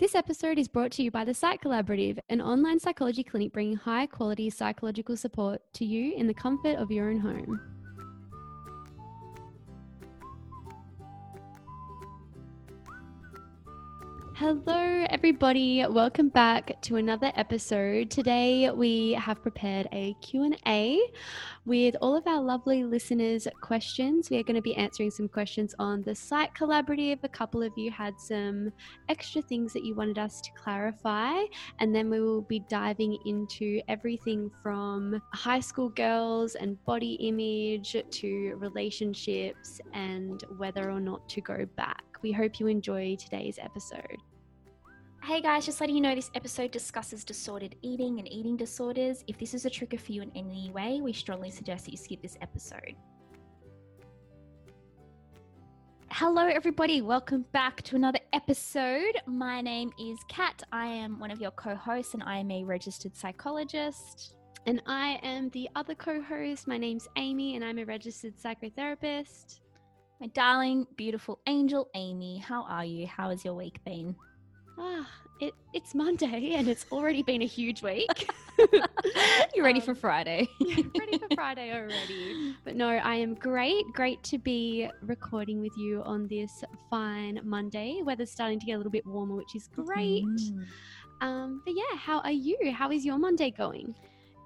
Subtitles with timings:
[0.00, 3.76] This episode is brought to you by the Psych Collaborative, an online psychology clinic bringing
[3.76, 7.79] high quality psychological support to you in the comfort of your own home.
[14.40, 18.10] Hello everybody, welcome back to another episode.
[18.10, 20.98] Today we have prepared a Q&A
[21.66, 24.30] with all of our lovely listeners questions.
[24.30, 27.18] We are going to be answering some questions on the Psych Collaborative.
[27.22, 28.72] A couple of you had some
[29.10, 31.42] extra things that you wanted us to clarify
[31.78, 37.94] and then we will be diving into everything from high school girls and body image
[38.10, 42.02] to relationships and whether or not to go back.
[42.22, 44.16] We hope you enjoy today's episode.
[45.22, 49.22] Hey guys, just letting you know this episode discusses disordered eating and eating disorders.
[49.26, 51.98] If this is a trigger for you in any way, we strongly suggest that you
[51.98, 52.96] skip this episode.
[56.10, 57.02] Hello, everybody.
[57.02, 59.20] Welcome back to another episode.
[59.26, 60.62] My name is Kat.
[60.72, 64.36] I am one of your co hosts and I am a registered psychologist.
[64.66, 66.66] And I am the other co host.
[66.66, 69.60] My name's Amy and I'm a registered psychotherapist.
[70.18, 73.06] My darling, beautiful angel Amy, how are you?
[73.06, 74.16] How has your week been?
[74.82, 75.06] Ah,
[75.40, 78.30] it, it's Monday and it's already been a huge week.
[79.54, 80.48] You're ready um, for Friday.
[80.98, 82.56] ready for Friday already.
[82.64, 83.84] But no, I am great.
[83.92, 88.00] Great to be recording with you on this fine Monday.
[88.02, 90.24] Weather's starting to get a little bit warmer, which is great.
[90.24, 90.64] Mm.
[91.20, 92.56] Um, but yeah, how are you?
[92.72, 93.94] How is your Monday going?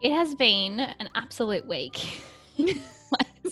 [0.02, 2.22] It has been an absolute week.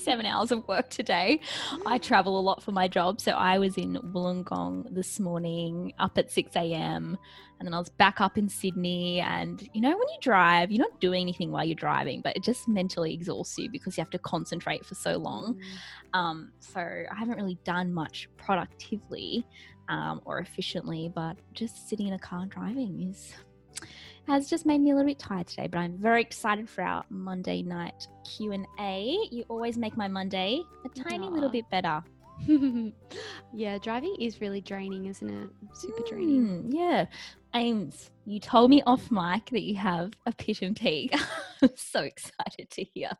[0.02, 1.40] seven hours of work today.
[1.86, 3.20] I travel a lot for my job.
[3.20, 7.16] So I was in Wollongong this morning, up at 6 a.m.
[7.58, 9.20] And then I was back up in Sydney.
[9.20, 12.42] And you know, when you drive, you're not doing anything while you're driving, but it
[12.42, 15.54] just mentally exhausts you because you have to concentrate for so long.
[15.54, 16.18] Mm.
[16.18, 19.46] Um, so I haven't really done much productively
[19.88, 23.32] um, or efficiently, but just sitting in a car driving is
[24.26, 27.04] has just made me a little bit tired today, but I'm very excited for our
[27.10, 29.18] Monday night Q&A.
[29.30, 31.32] You always make my Monday a tiny Aww.
[31.32, 32.02] little bit better.
[33.52, 35.50] yeah, driving is really draining, isn't it?
[35.74, 36.72] Super mm, draining.
[36.72, 37.06] Yeah.
[37.54, 41.14] Ames, you told me off mic that you have a pit and peak.
[41.62, 43.10] I'm so excited to hear.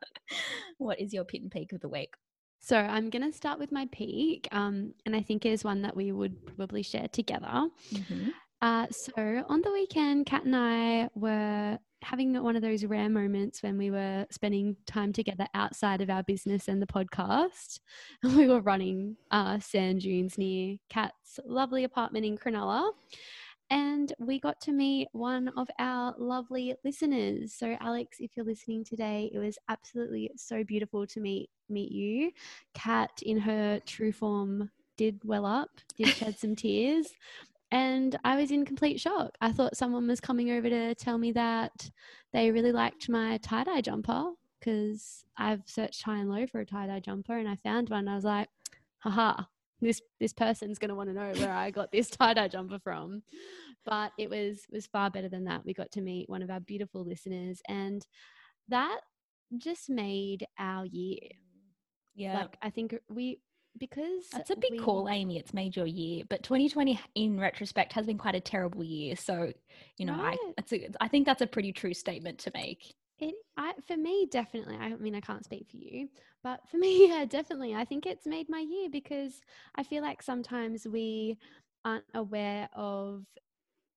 [0.77, 2.15] What is your pit and peak of the week?
[2.59, 5.81] So I'm going to start with my peak, um, and I think it is one
[5.81, 7.67] that we would probably share together.
[7.91, 8.29] Mm-hmm.
[8.63, 13.61] Uh, so on the weekend, Kat and I were having one of those rare moments
[13.61, 17.81] when we were spending time together outside of our business and the podcast.
[18.23, 22.89] We were running uh, sand dunes near Kat's lovely apartment in Cronulla.
[23.69, 27.53] And we got to meet one of our lovely listeners.
[27.53, 32.31] So, Alex, if you're listening today, it was absolutely so beautiful to meet meet you.
[32.73, 37.07] Kat, in her true form, did well up, did shed some tears.
[37.73, 39.35] And I was in complete shock.
[39.41, 41.89] I thought someone was coming over to tell me that
[42.31, 44.29] they really liked my tie dye jumper
[44.59, 48.07] because I've searched high and low for a tie dye jumper and I found one.
[48.07, 48.47] I was like,
[48.99, 49.45] haha,
[49.81, 52.77] this this person's going to want to know where I got this tie dye jumper
[52.77, 53.23] from.
[53.85, 55.65] But it was was far better than that.
[55.65, 58.05] We got to meet one of our beautiful listeners, and
[58.67, 58.99] that
[59.57, 61.17] just made our year.
[62.13, 63.39] Yeah, like I think we
[63.79, 65.37] because that's a big we, call, Amy.
[65.37, 69.15] It's made your year, but 2020, in retrospect, has been quite a terrible year.
[69.15, 69.51] So,
[69.97, 70.37] you know, right.
[70.41, 72.93] I that's a, I think that's a pretty true statement to make.
[73.19, 74.75] It, I, for me, definitely.
[74.75, 76.09] I mean, I can't speak for you,
[76.43, 77.73] but for me, yeah, definitely.
[77.75, 79.41] I think it's made my year because
[79.75, 81.37] I feel like sometimes we
[81.85, 83.25] aren't aware of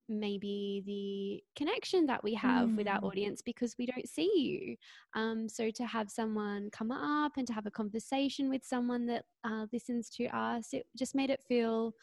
[0.08, 2.76] maybe the connection that we have mm.
[2.76, 3.04] with our mm.
[3.04, 4.76] audience because we don't see you.
[5.20, 9.24] Um, so to have someone come up and to have a conversation with someone that
[9.44, 11.94] uh, listens to us, it just made it feel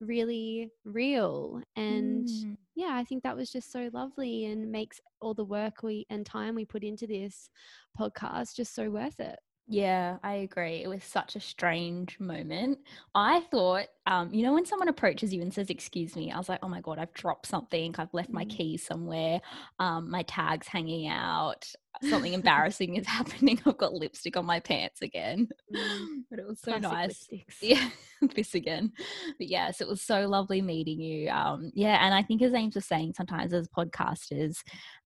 [0.00, 2.56] really real and mm.
[2.74, 6.24] yeah i think that was just so lovely and makes all the work we and
[6.24, 7.50] time we put into this
[7.98, 9.38] podcast just so worth it
[9.70, 10.82] yeah, I agree.
[10.82, 12.80] It was such a strange moment.
[13.14, 16.48] I thought, um, you know, when someone approaches you and says, Excuse me, I was
[16.48, 17.94] like, Oh my God, I've dropped something.
[17.96, 18.50] I've left my mm.
[18.50, 19.40] keys somewhere.
[19.78, 21.72] Um, my tag's hanging out
[22.02, 23.60] something embarrassing is happening.
[23.66, 25.48] I've got lipstick on my pants again.
[25.74, 26.06] Mm.
[26.30, 27.28] But it was so Classic nice.
[27.32, 27.56] Lipsticks.
[27.60, 27.88] Yeah,
[28.36, 28.92] this again.
[29.36, 31.28] But yes, it was so lovely meeting you.
[31.28, 34.58] Um, yeah, and I think as Ames was saying, sometimes as podcasters,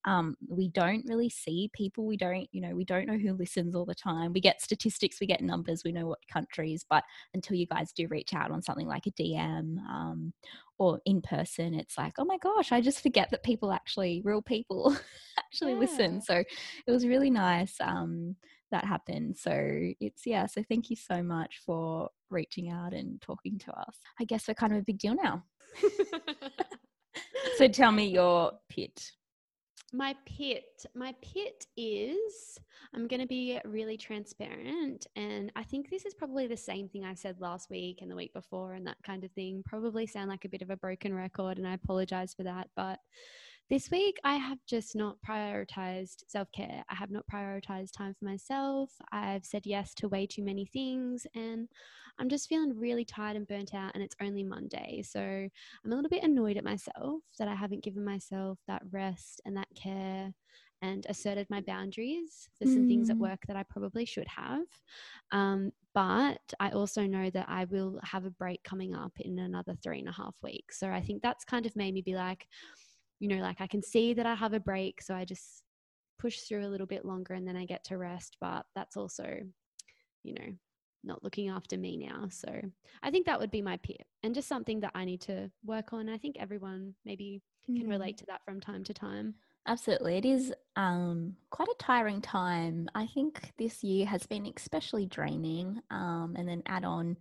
[0.04, 2.06] um, we don't really see people.
[2.06, 4.34] We don't, you know, we don't know who listens all the time.
[4.34, 8.06] We get statistics, we get numbers, we know what countries, but until you guys do
[8.08, 10.32] reach out on something like a DM um,
[10.78, 14.42] or in person it's like oh my gosh i just forget that people actually real
[14.42, 14.96] people
[15.38, 15.78] actually yeah.
[15.78, 16.42] listen so
[16.86, 18.34] it was really nice um,
[18.70, 19.52] that happened so
[20.00, 24.24] it's yeah so thank you so much for reaching out and talking to us i
[24.24, 25.42] guess we're kind of a big deal now
[27.56, 29.10] so tell me your pit.
[29.94, 32.58] My pit, my pit is
[32.92, 35.06] I'm going to be really transparent.
[35.14, 38.16] And I think this is probably the same thing I said last week and the
[38.16, 39.62] week before and that kind of thing.
[39.64, 42.70] Probably sound like a bit of a broken record, and I apologize for that.
[42.74, 42.98] But
[43.70, 46.84] this week, I have just not prioritized self care.
[46.90, 48.90] I have not prioritized time for myself.
[49.12, 51.68] I've said yes to way too many things, and
[52.18, 53.92] I'm just feeling really tired and burnt out.
[53.94, 55.02] And it's only Monday.
[55.04, 59.40] So I'm a little bit annoyed at myself that I haven't given myself that rest
[59.44, 60.32] and that care
[60.82, 62.88] and asserted my boundaries for some mm.
[62.88, 63.20] things at mm.
[63.20, 64.66] work that I probably should have.
[65.32, 69.74] Um, but I also know that I will have a break coming up in another
[69.82, 70.78] three and a half weeks.
[70.78, 72.46] So I think that's kind of made me be like,
[73.18, 75.00] you know, like I can see that I have a break.
[75.00, 75.62] So I just
[76.18, 78.36] push through a little bit longer and then I get to rest.
[78.40, 79.38] But that's also,
[80.22, 80.52] you know,
[81.04, 82.28] not looking after me now.
[82.30, 82.48] So
[83.02, 85.92] I think that would be my peer and just something that I need to work
[85.92, 86.08] on.
[86.08, 88.18] I think everyone maybe can relate mm.
[88.18, 89.34] to that from time to time.
[89.66, 90.16] Absolutely.
[90.16, 92.88] It is um, quite a tiring time.
[92.94, 95.80] I think this year has been especially draining.
[95.90, 97.16] Um, and then add on,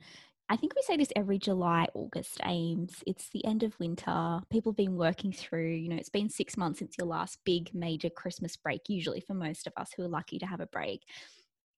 [0.50, 3.02] I think we say this every July, August Ames.
[3.08, 4.42] It's the end of winter.
[4.50, 7.74] People have been working through, you know, it's been six months since your last big
[7.74, 11.04] major Christmas break, usually for most of us who are lucky to have a break.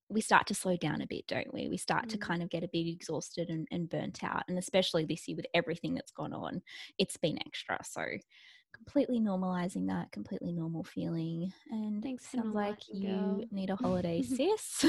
[0.10, 1.68] We start to slow down a bit, don't we?
[1.68, 2.10] We start mm.
[2.10, 4.44] to kind of get a bit exhausted and, and burnt out.
[4.48, 6.62] And especially this year with everything that's gone on,
[6.98, 7.80] it's been extra.
[7.84, 8.04] So,
[8.75, 13.42] completely normalizing that completely normal feeling and thanks sounds like you girl.
[13.52, 14.86] need a holiday sis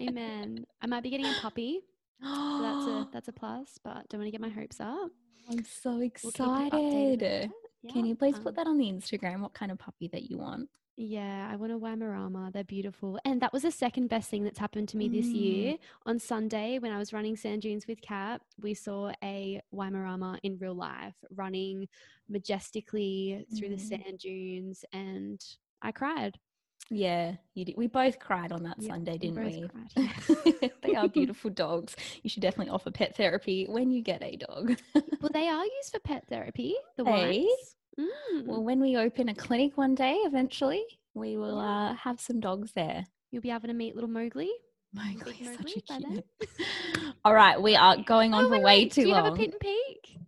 [0.00, 1.80] amen i might be getting a puppy
[2.22, 5.10] so that's a that's a plus but don't want to get my hopes up
[5.50, 7.50] i'm so excited we'll
[7.82, 7.92] yeah.
[7.92, 10.38] can you please um, put that on the instagram what kind of puppy that you
[10.38, 12.52] want yeah, I want a Weimaraner.
[12.52, 13.18] They're beautiful.
[13.24, 15.72] And that was the second best thing that's happened to me this year.
[15.72, 15.78] Mm.
[16.06, 20.58] On Sunday, when I was running sand dunes with Kat, we saw a Weimaraner in
[20.58, 21.88] real life running
[22.28, 23.76] majestically through mm.
[23.76, 25.44] the sand dunes, and
[25.82, 26.38] I cried.
[26.90, 27.76] Yeah, you did.
[27.76, 29.66] We both cried on that yeah, Sunday, didn't we?
[29.96, 30.70] we?
[30.82, 31.96] they are beautiful dogs.
[32.22, 34.76] You should definitely offer pet therapy when you get a dog.
[34.94, 36.74] well, they are used for pet therapy.
[36.96, 37.40] The hey?
[37.40, 37.76] ones.
[37.98, 38.46] Mm.
[38.46, 41.90] Well, when we open a clinic one day, eventually, we will yeah.
[41.90, 43.06] uh, have some dogs there.
[43.30, 44.50] You'll be able to meet little Mowgli.
[44.92, 46.24] Mowgli, such a cute.
[47.24, 48.92] All right, we are going on oh, for wait, way wait.
[48.92, 49.04] too long.
[49.04, 49.24] Do you long.
[49.24, 50.18] have a pit and peak?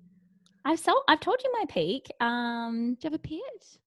[0.64, 2.08] I've so I've told you my peak.
[2.20, 3.78] Um, do you have a pit?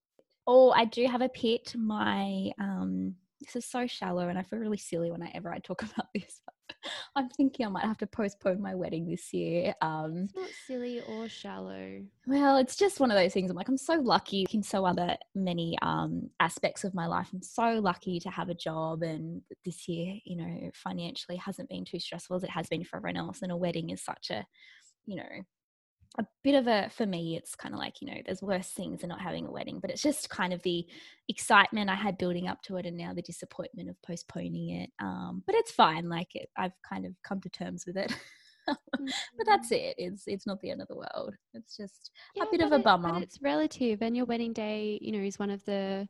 [0.48, 1.74] Oh, I do have a pit.
[1.76, 6.08] My um, this is so shallow, and I feel really silly whenever I talk about
[6.14, 6.42] this.
[7.16, 9.74] I'm thinking I might have to postpone my wedding this year.
[9.82, 12.02] Um, it's not silly or shallow.
[12.28, 13.50] Well, it's just one of those things.
[13.50, 17.30] I'm like, I'm so lucky in so other many um, aspects of my life.
[17.34, 21.86] I'm so lucky to have a job, and this year, you know, financially hasn't been
[21.86, 23.42] too stressful as it has been for everyone else.
[23.42, 24.46] And a wedding is such a,
[25.06, 25.44] you know,
[26.20, 29.00] a bit of a for me it's kind of like you know there's worse things
[29.00, 30.86] than not having a wedding but it's just kind of the
[31.30, 35.42] excitement i had building up to it and now the disappointment of postponing it um,
[35.46, 38.14] but it's fine like it, i've kind of come to terms with it
[38.68, 39.86] but that's mm-hmm.
[39.86, 42.74] it it's it's not the end of the world it's just yeah, a bit of
[42.74, 46.08] a bummer it, it's relative and your wedding day you know is one of the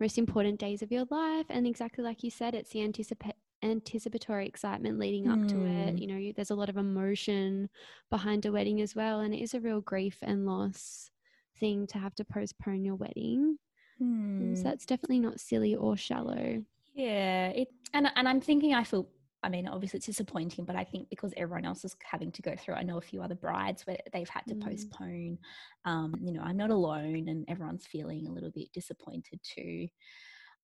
[0.00, 4.46] most important days of your life and exactly like you said it's the anticipa- anticipatory
[4.46, 5.48] excitement leading up mm.
[5.48, 5.96] to it.
[5.96, 6.00] Mm.
[6.00, 7.68] You know, there's a lot of emotion
[8.10, 9.20] behind a wedding as well.
[9.20, 11.10] And it is a real grief and loss
[11.58, 13.58] thing to have to postpone your wedding.
[14.00, 14.56] Mm.
[14.56, 16.64] So that's definitely not silly or shallow.
[16.94, 17.48] Yeah.
[17.48, 19.08] It, and, and I'm thinking I feel
[19.42, 22.54] I mean, obviously it's disappointing, but I think because everyone else is having to go
[22.56, 24.62] through, I know a few other brides where they've had to mm.
[24.62, 25.38] postpone.
[25.84, 29.88] Um, you know, I'm not alone, and everyone's feeling a little bit disappointed too.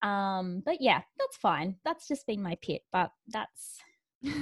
[0.06, 1.76] Um, but yeah, that's fine.
[1.84, 3.78] That's just been my pit, but that's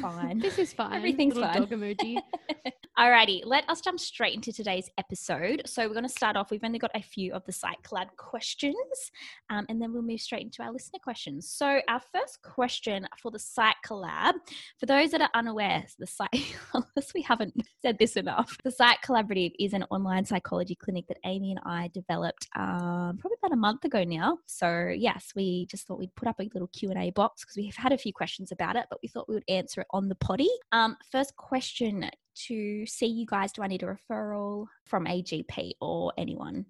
[0.01, 0.39] fine.
[0.39, 0.95] this is fine.
[0.95, 1.61] Everything's Little fine.
[1.63, 2.19] Dog emoji.
[2.99, 5.63] Alrighty, let us jump straight into today's episode.
[5.67, 6.53] So we're going to start off.
[6.53, 7.53] We've only got a few of the
[7.83, 9.11] Collab questions,
[9.51, 11.51] um, and then we'll move straight into our listener questions.
[11.51, 14.35] So our first question for the Psych Collab,
[14.79, 19.03] for those that are unaware, the Psych, unless we haven't said this enough, the Psych
[19.05, 23.57] Collaborative is an online psychology clinic that Amy and I developed um, probably about a
[23.57, 24.39] month ago now.
[24.47, 27.57] So yes, we just thought we'd put up a little Q and A box because
[27.57, 30.09] we've had a few questions about it, but we thought we would answer it on
[30.09, 30.49] the potty.
[30.73, 32.11] Um, first question
[32.47, 36.67] to see you guys, do I need a referral from a GP or anyone?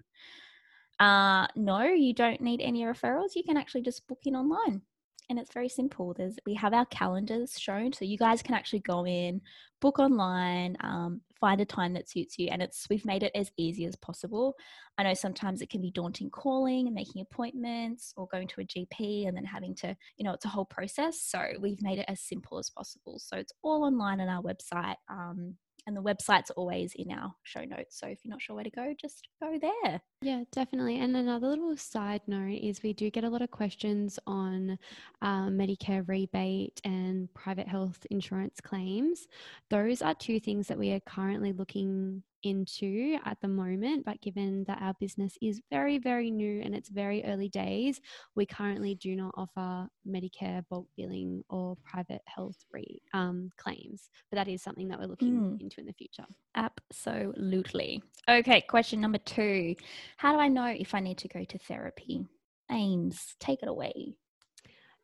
[1.00, 3.34] Uh, no, you don't need any referrals.
[3.34, 4.82] You can actually just book in online
[5.30, 6.14] and it's very simple.
[6.14, 9.40] There's we have our calendars shown, so you guys can actually go in,
[9.80, 13.50] book online, um, find a time that suits you, and it's we've made it as
[13.56, 14.54] easy as possible.
[14.98, 18.64] I know sometimes it can be daunting calling and making appointments, or going to a
[18.64, 21.20] GP and then having to, you know, it's a whole process.
[21.22, 23.18] So we've made it as simple as possible.
[23.18, 24.96] So it's all online on our website.
[25.08, 27.98] Um, and the website's always in our show notes.
[27.98, 30.00] So if you're not sure where to go, just go there.
[30.22, 30.98] Yeah, definitely.
[30.98, 34.78] And another little side note is we do get a lot of questions on
[35.22, 39.26] um, Medicare rebate and private health insurance claims.
[39.70, 44.64] Those are two things that we are currently looking into at the moment, but given
[44.64, 48.00] that our business is very, very new and it's very early days,
[48.34, 54.08] we currently do not offer Medicare bulk billing or private health re- um, claims.
[54.30, 55.60] But that is something that we're looking mm.
[55.60, 56.26] into in the future.
[56.54, 58.02] Absolutely.
[58.28, 59.74] Okay, question number two
[60.16, 62.26] How do I know if I need to go to therapy?
[62.70, 64.14] Ames, take it away.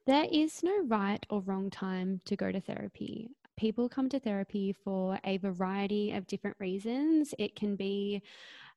[0.07, 3.29] There is no right or wrong time to go to therapy
[3.61, 7.35] people come to therapy for a variety of different reasons.
[7.39, 8.23] It can be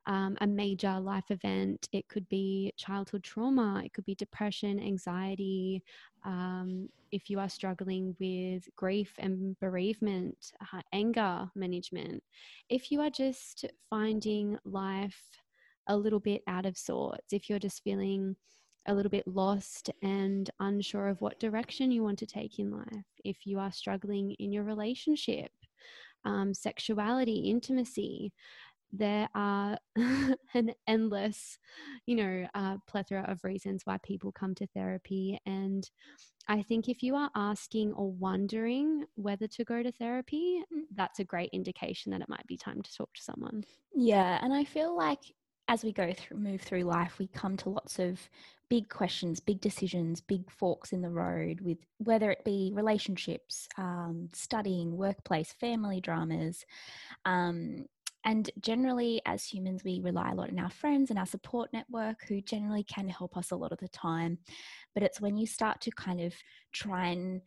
[0.05, 5.81] um, a major life event, it could be childhood trauma, it could be depression, anxiety.
[6.25, 12.21] Um, if you are struggling with grief and bereavement, uh, anger management,
[12.67, 15.21] if you are just finding life
[15.87, 18.35] a little bit out of sorts, if you're just feeling
[18.87, 23.05] a little bit lost and unsure of what direction you want to take in life,
[23.23, 25.51] if you are struggling in your relationship,
[26.25, 28.33] um, sexuality, intimacy,
[28.93, 29.77] there are
[30.53, 31.57] an endless,
[32.05, 35.39] you know, uh, plethora of reasons why people come to therapy.
[35.45, 35.89] And
[36.47, 40.63] I think if you are asking or wondering whether to go to therapy,
[40.93, 43.63] that's a great indication that it might be time to talk to someone.
[43.95, 44.39] Yeah.
[44.43, 45.33] And I feel like
[45.67, 48.20] as we go through, move through life, we come to lots of
[48.70, 54.29] big questions, big decisions, big forks in the road with whether it be relationships, um,
[54.34, 56.65] studying, workplace, family dramas.
[57.25, 57.86] Um,
[58.25, 62.24] and generally, as humans, we rely a lot on our friends and our support network
[62.27, 64.38] who generally can help us a lot of the time.
[64.93, 66.34] But it's when you start to kind of
[66.72, 67.41] try and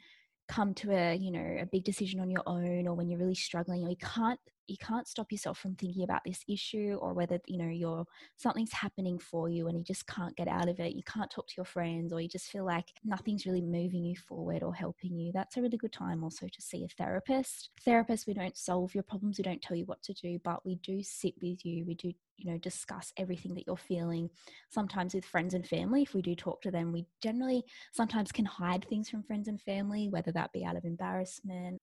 [0.49, 3.35] come to a you know a big decision on your own or when you're really
[3.35, 7.38] struggling or you can't you can't stop yourself from thinking about this issue or whether
[7.47, 8.05] you know you're
[8.37, 11.47] something's happening for you and you just can't get out of it you can't talk
[11.47, 15.17] to your friends or you just feel like nothing's really moving you forward or helping
[15.17, 17.71] you that's a really good time also to see a therapist.
[17.87, 20.76] Therapists we don't solve your problems we don't tell you what to do but we
[20.76, 24.31] do sit with you we do you know discuss everything that you're feeling.
[24.71, 28.45] Sometimes with friends and family if we do talk to them we generally sometimes can
[28.45, 31.81] hide things from friends and family whether that be out of embarrassment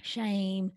[0.00, 0.72] shame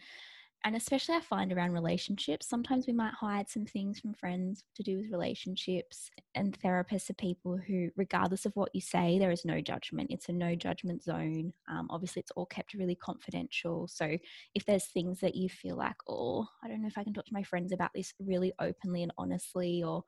[0.64, 4.84] and especially I find around relationships, sometimes we might hide some things from friends to
[4.84, 6.10] do with relationships.
[6.34, 10.10] And therapists are people who, regardless of what you say, there is no judgment.
[10.10, 11.54] It's a no judgment zone.
[11.70, 13.88] Um, obviously, it's all kept really confidential.
[13.88, 14.18] So
[14.56, 17.26] if there's things that you feel like, oh, I don't know if I can talk
[17.26, 20.04] to my friends about this really openly and honestly, or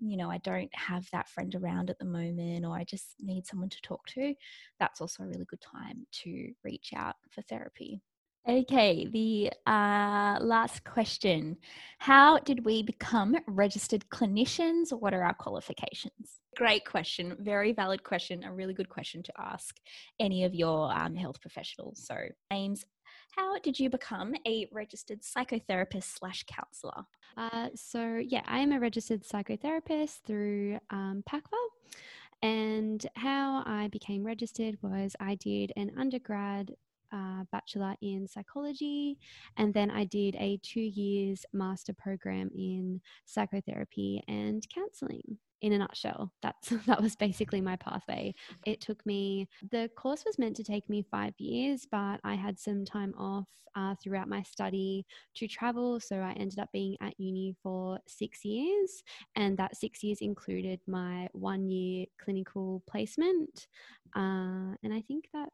[0.00, 3.46] you know, I don't have that friend around at the moment, or I just need
[3.46, 4.34] someone to talk to,
[4.78, 8.02] that's also a really good time to reach out for therapy.
[8.46, 11.56] Okay, the uh, last question.
[11.98, 14.92] How did we become registered clinicians?
[14.92, 16.40] What are our qualifications?
[16.54, 17.38] Great question.
[17.40, 18.44] Very valid question.
[18.44, 19.74] A really good question to ask
[20.20, 22.04] any of your um, health professionals.
[22.06, 22.16] So,
[22.52, 22.84] Ames,
[23.34, 27.04] how did you become a registered psychotherapist slash counselor?
[27.38, 31.56] Uh, so, yeah, I am a registered psychotherapist through um, PACFA.
[32.42, 36.74] And how I became registered was I did an undergrad
[37.14, 39.18] uh, bachelor in psychology,
[39.56, 45.38] and then I did a two years master program in psychotherapy and counseling.
[45.62, 48.34] In a nutshell, that's that was basically my pathway.
[48.66, 52.58] It took me the course was meant to take me five years, but I had
[52.58, 55.06] some time off uh, throughout my study
[55.36, 59.02] to travel, so I ended up being at uni for six years,
[59.36, 63.68] and that six years included my one year clinical placement,
[64.16, 65.48] uh, and I think that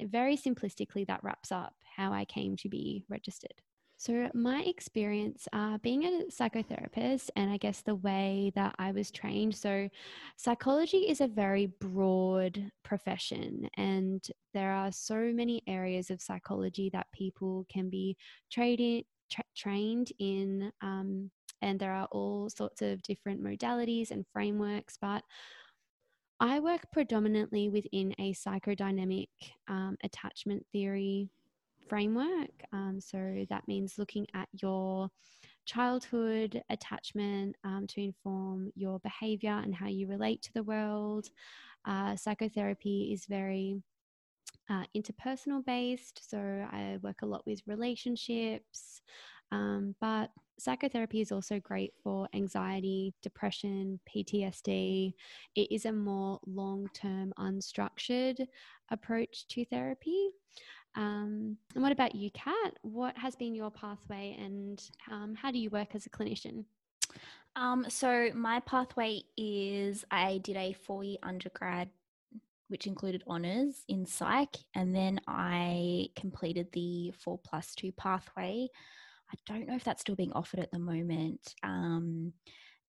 [0.00, 3.62] very simplistically, that wraps up how I came to be registered.
[3.98, 9.10] So, my experience uh, being a psychotherapist, and I guess the way that I was
[9.10, 9.54] trained.
[9.54, 9.88] So,
[10.36, 14.22] psychology is a very broad profession, and
[14.52, 18.18] there are so many areas of psychology that people can be
[18.52, 18.76] tra-
[19.56, 20.70] trained in.
[20.82, 21.30] Um,
[21.62, 25.22] and there are all sorts of different modalities and frameworks, but
[26.38, 29.28] I work predominantly within a psychodynamic
[29.68, 31.30] um, attachment theory
[31.88, 32.50] framework.
[32.72, 35.08] Um, so that means looking at your
[35.64, 41.28] childhood attachment um, to inform your behavior and how you relate to the world.
[41.86, 43.80] Uh, psychotherapy is very
[44.68, 49.00] uh, interpersonal based, so I work a lot with relationships,
[49.52, 55.12] um, but psychotherapy is also great for anxiety, depression, PTSD.
[55.54, 58.46] It is a more long term, unstructured
[58.90, 60.30] approach to therapy.
[60.94, 62.78] Um, and what about you, Kat?
[62.82, 66.64] What has been your pathway and um, how do you work as a clinician?
[67.54, 71.88] Um, so my pathway is I did a four year undergrad,
[72.68, 78.68] which included honors in psych, and then I completed the four plus two pathway.
[79.36, 81.54] I don't know if that's still being offered at the moment.
[81.62, 82.32] Um,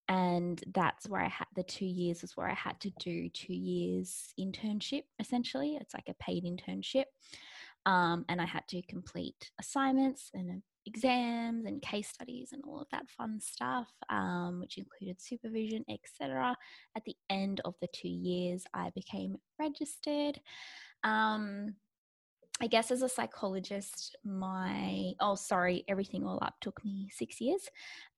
[0.08, 3.54] and that's where I had the two years is where I had to do two
[3.54, 5.76] years internship essentially.
[5.80, 7.04] It's like a paid internship.
[7.84, 12.88] Um, and I had to complete assignments and exams and case studies and all of
[12.90, 16.56] that fun stuff, um, which included supervision, etc.
[16.96, 20.40] At the end of the two years, I became registered.
[21.04, 21.74] Um,
[22.60, 27.68] I guess as a psychologist, my, oh, sorry, everything all up took me six years.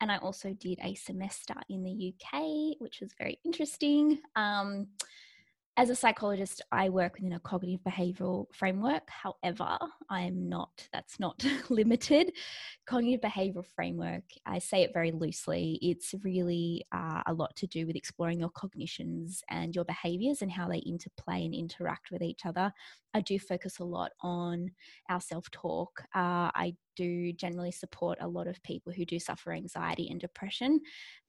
[0.01, 4.19] And I also did a semester in the UK, which was very interesting.
[4.37, 4.89] Um,
[5.77, 9.09] as a psychologist, I work within a cognitive behavioral framework.
[9.09, 9.79] However,
[10.11, 12.33] I am not, that's not limited.
[12.87, 17.87] Cognitive behavioral framework, I say it very loosely, it's really uh, a lot to do
[17.87, 22.45] with exploring your cognitions and your behaviors and how they interplay and interact with each
[22.45, 22.73] other.
[23.15, 24.71] I do focus a lot on
[25.09, 26.03] our self talk.
[26.15, 30.81] Uh, I do generally support a lot of people who do suffer anxiety and depression.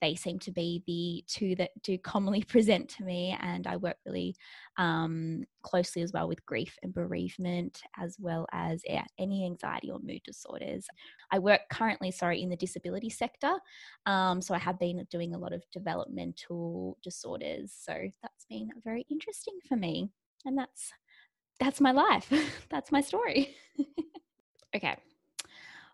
[0.02, 3.98] They seem to be the two that do commonly present to me, and I work
[4.06, 4.36] really
[4.78, 10.00] um, closely as well with grief and bereavement, as well as yeah, any anxiety or
[10.00, 10.86] mood disorders.
[11.32, 13.54] I work currently, sorry, in the disability sector,
[14.06, 17.74] um, so I have been doing a lot of developmental disorders.
[17.78, 20.10] So that's been very interesting for me,
[20.46, 20.92] and that's
[21.62, 22.34] that's my life.
[22.70, 23.56] that's my story.
[24.75, 24.98] okay.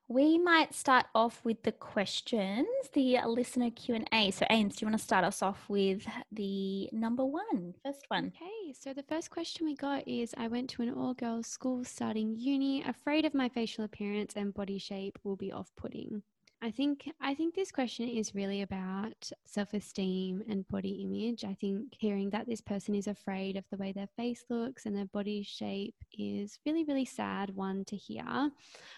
[0.07, 4.31] We might start off with the questions, the listener Q&A.
[4.31, 8.31] So Ames, do you want to start us off with the number one, first one?
[8.33, 12.37] Okay, so the first question we got is I went to an all-girls school starting
[12.37, 16.23] uni, afraid of my facial appearance and body shape will be off-putting.
[16.67, 21.45] I think I think this question is really about self-esteem and body image.
[21.45, 24.93] I think hearing that this person is afraid of the way their face looks and
[24.93, 28.51] their body shape is really really sad one to hear.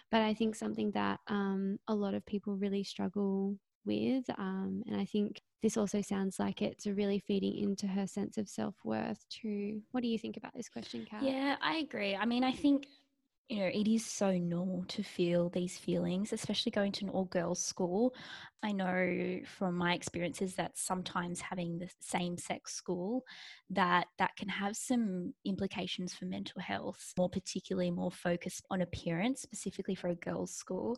[0.10, 3.56] But I think something that um, a lot of people really struggle
[3.86, 8.40] with, um, and I think this also sounds like it's really feeding into her sense
[8.40, 9.84] of self-worth too.
[9.92, 11.22] What do you think about this question, Kat?
[11.22, 12.16] Yeah, I agree.
[12.16, 12.88] I mean, I think
[13.50, 17.26] you know, it is so normal to feel these feelings, especially going to an all
[17.26, 18.14] girls school.
[18.62, 23.24] I know from my experiences that sometimes having the same sex school
[23.70, 29.42] that that can have some implications for mental health, more particularly more focused on appearance,
[29.42, 30.98] specifically for a girls' school.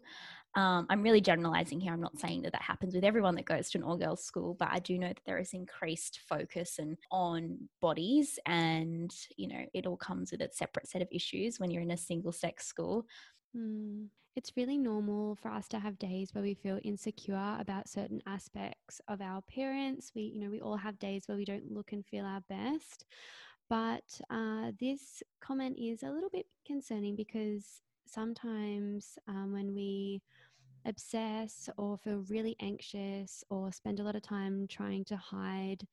[0.55, 1.93] Um, I'm really generalizing here.
[1.93, 4.55] I'm not saying that that happens with everyone that goes to an all girls school,
[4.57, 9.65] but I do know that there is increased focus and on bodies, and you know
[9.75, 12.65] it all comes with a separate set of issues when you're in a single sex
[12.65, 13.05] school.
[13.55, 14.07] Mm.
[14.33, 19.01] It's really normal for us to have days where we feel insecure about certain aspects
[19.09, 20.13] of our appearance.
[20.15, 23.03] We, you know, we all have days where we don't look and feel our best.
[23.69, 30.21] But uh, this comment is a little bit concerning because sometimes um, when we
[30.85, 35.85] obsess or feel really anxious or spend a lot of time trying to hide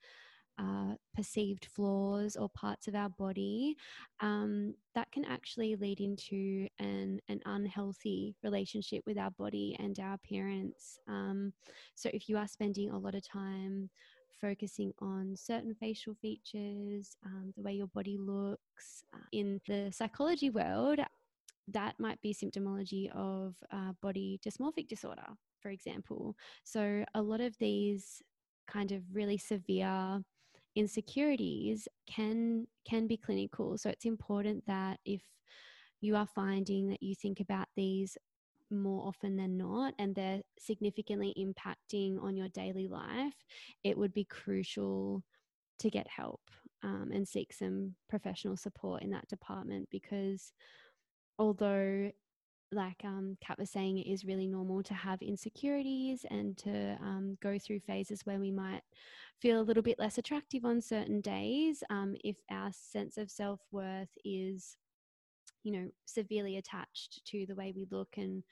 [0.58, 3.76] uh, perceived flaws or parts of our body,
[4.20, 10.14] um, that can actually lead into an, an unhealthy relationship with our body and our
[10.14, 10.98] appearance.
[11.06, 11.52] Um,
[11.94, 13.90] so, if you are spending a lot of time
[14.40, 20.50] focusing on certain facial features, um, the way your body looks, uh, in the psychology
[20.50, 21.00] world,
[21.68, 25.26] that might be symptomology of uh, body dysmorphic disorder,
[25.60, 26.34] for example.
[26.64, 28.22] So, a lot of these
[28.66, 30.20] kind of really severe
[30.78, 33.76] insecurities can can be clinical.
[33.76, 35.22] So it's important that if
[36.00, 38.16] you are finding that you think about these
[38.70, 43.32] more often than not and they're significantly impacting on your daily life
[43.82, 45.22] it would be crucial
[45.78, 46.42] to get help
[46.82, 50.52] um, and seek some professional support in that department because
[51.38, 52.10] although
[52.72, 57.38] like um, Kat was saying, it is really normal to have insecurities and to um,
[57.42, 58.82] go through phases where we might
[59.40, 63.60] feel a little bit less attractive on certain days um, if our sense of self
[63.70, 64.76] worth is,
[65.62, 68.42] you know, severely attached to the way we look and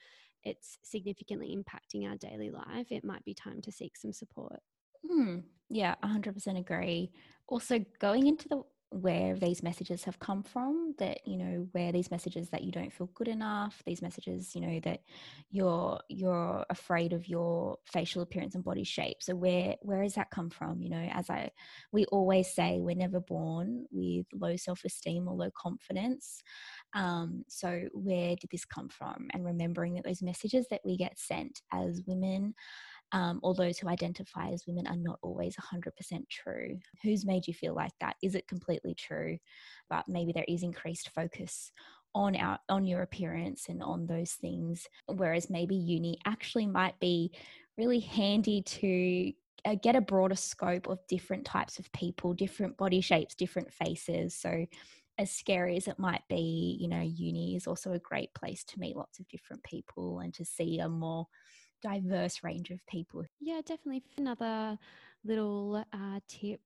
[0.43, 2.87] it's significantly impacting our daily life.
[2.89, 4.59] It might be time to seek some support.
[5.07, 5.39] Hmm.
[5.69, 7.11] Yeah, 100% agree.
[7.47, 12.09] Also, going into the where these messages have come from that you know where these
[12.09, 15.01] messages that you don't feel good enough these messages you know that
[15.49, 19.17] you're you're afraid of your facial appearance and body shape.
[19.21, 20.81] So where where has that come from?
[20.81, 21.49] You know as i
[21.91, 26.41] we always say we're never born with low self-esteem or low confidence.
[26.93, 29.27] Um, so where did this come from?
[29.33, 32.53] And remembering that those messages that we get sent as women
[33.11, 36.77] um, or those who identify as women are not always 100% true.
[37.03, 38.15] Who's made you feel like that?
[38.21, 39.37] Is it completely true?
[39.89, 41.71] But maybe there is increased focus
[42.15, 47.31] on our on your appearance and on those things whereas maybe uni actually might be
[47.77, 49.31] really handy to
[49.65, 54.33] uh, get a broader scope of different types of people different body shapes different faces
[54.33, 54.65] so
[55.19, 58.79] as scary as it might be you know uni is also a great place to
[58.79, 61.27] meet lots of different people and to see a more
[61.81, 63.25] diverse range of people.
[63.39, 64.03] Yeah, definitely.
[64.17, 64.77] Another
[65.23, 66.61] little uh, tip,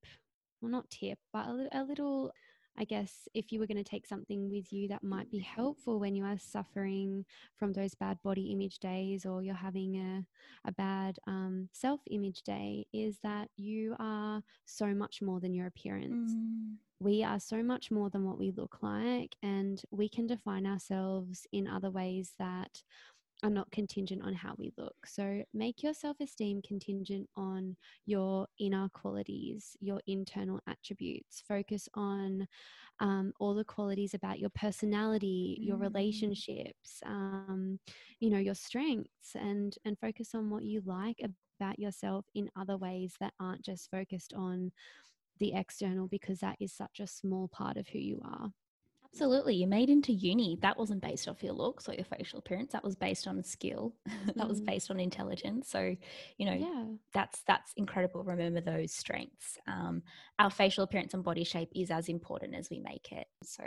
[0.60, 2.32] well, not tip, but a, a little
[2.76, 6.00] I guess if you were going to take something with you that might be helpful
[6.00, 7.24] when you are suffering
[7.56, 12.42] from those bad body image days or you're having a, a bad um, self image
[12.42, 16.32] day, is that you are so much more than your appearance.
[16.32, 16.76] Mm.
[16.98, 21.46] We are so much more than what we look like, and we can define ourselves
[21.52, 22.82] in other ways that
[23.42, 24.94] are not contingent on how we look.
[25.06, 27.76] So make your self esteem contingent on
[28.06, 31.42] your inner qualities, your internal attributes.
[31.46, 32.46] Focus on
[33.00, 35.66] um, all the qualities about your personality, mm.
[35.66, 37.78] your relationships, um,
[38.20, 41.20] you know, your strengths, and and focus on what you like
[41.60, 44.70] about yourself in other ways that aren't just focused on
[45.38, 48.52] the external because that is such a small part of who you are.
[49.14, 49.56] Absolutely.
[49.56, 50.58] You made into uni.
[50.62, 52.72] That wasn't based off your looks or your facial appearance.
[52.72, 53.94] That was based on skill.
[54.26, 54.48] that mm.
[54.48, 55.68] was based on intelligence.
[55.68, 55.94] So,
[56.38, 56.84] you know, yeah.
[57.12, 58.24] that's that's incredible.
[58.24, 59.58] Remember those strengths.
[59.66, 60.02] Um,
[60.38, 63.26] our facial appearance and body shape is as important as we make it.
[63.42, 63.64] So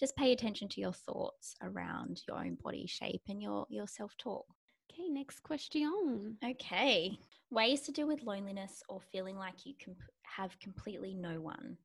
[0.00, 4.46] just pay attention to your thoughts around your own body shape and your your self-talk.
[4.92, 6.38] Okay, next question.
[6.44, 7.18] Okay.
[7.50, 11.76] Ways to deal with loneliness or feeling like you can have completely no one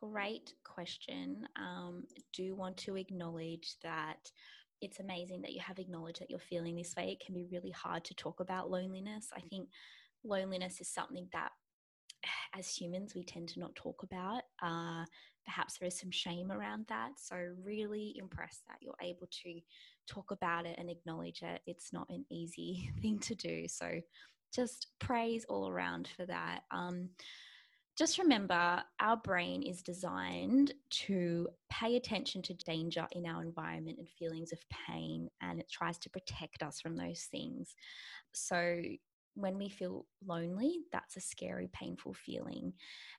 [0.00, 1.46] great question.
[1.56, 4.30] Um, do want to acknowledge that
[4.80, 7.10] it's amazing that you have acknowledged that you're feeling this way.
[7.10, 9.28] It can be really hard to talk about loneliness.
[9.36, 9.68] I think
[10.24, 11.50] loneliness is something that
[12.58, 14.42] as humans we tend to not talk about.
[14.62, 15.04] Uh,
[15.44, 17.10] perhaps there is some shame around that.
[17.16, 19.60] So, really impressed that you're able to
[20.08, 21.60] talk about it and acknowledge it.
[21.66, 23.66] It's not an easy thing to do.
[23.68, 24.00] So,
[24.54, 26.60] just praise all around for that.
[26.70, 27.10] Um,
[28.00, 34.08] just remember our brain is designed to pay attention to danger in our environment and
[34.08, 34.58] feelings of
[34.88, 37.74] pain, and it tries to protect us from those things.
[38.32, 38.80] So,
[39.34, 42.72] when we feel lonely, that's a scary, painful feeling.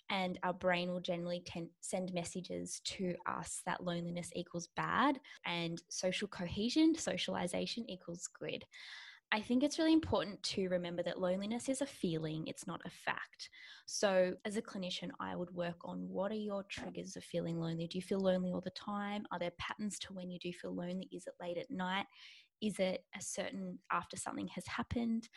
[0.09, 5.81] And our brain will generally tend, send messages to us that loneliness equals bad and
[5.89, 8.65] social cohesion, socialization equals good.
[9.33, 12.89] I think it's really important to remember that loneliness is a feeling, it's not a
[12.89, 13.49] fact.
[13.85, 17.87] So, as a clinician, I would work on what are your triggers of feeling lonely?
[17.87, 19.25] Do you feel lonely all the time?
[19.31, 21.07] Are there patterns to when you do feel lonely?
[21.13, 22.07] Is it late at night?
[22.61, 25.29] Is it a certain after something has happened?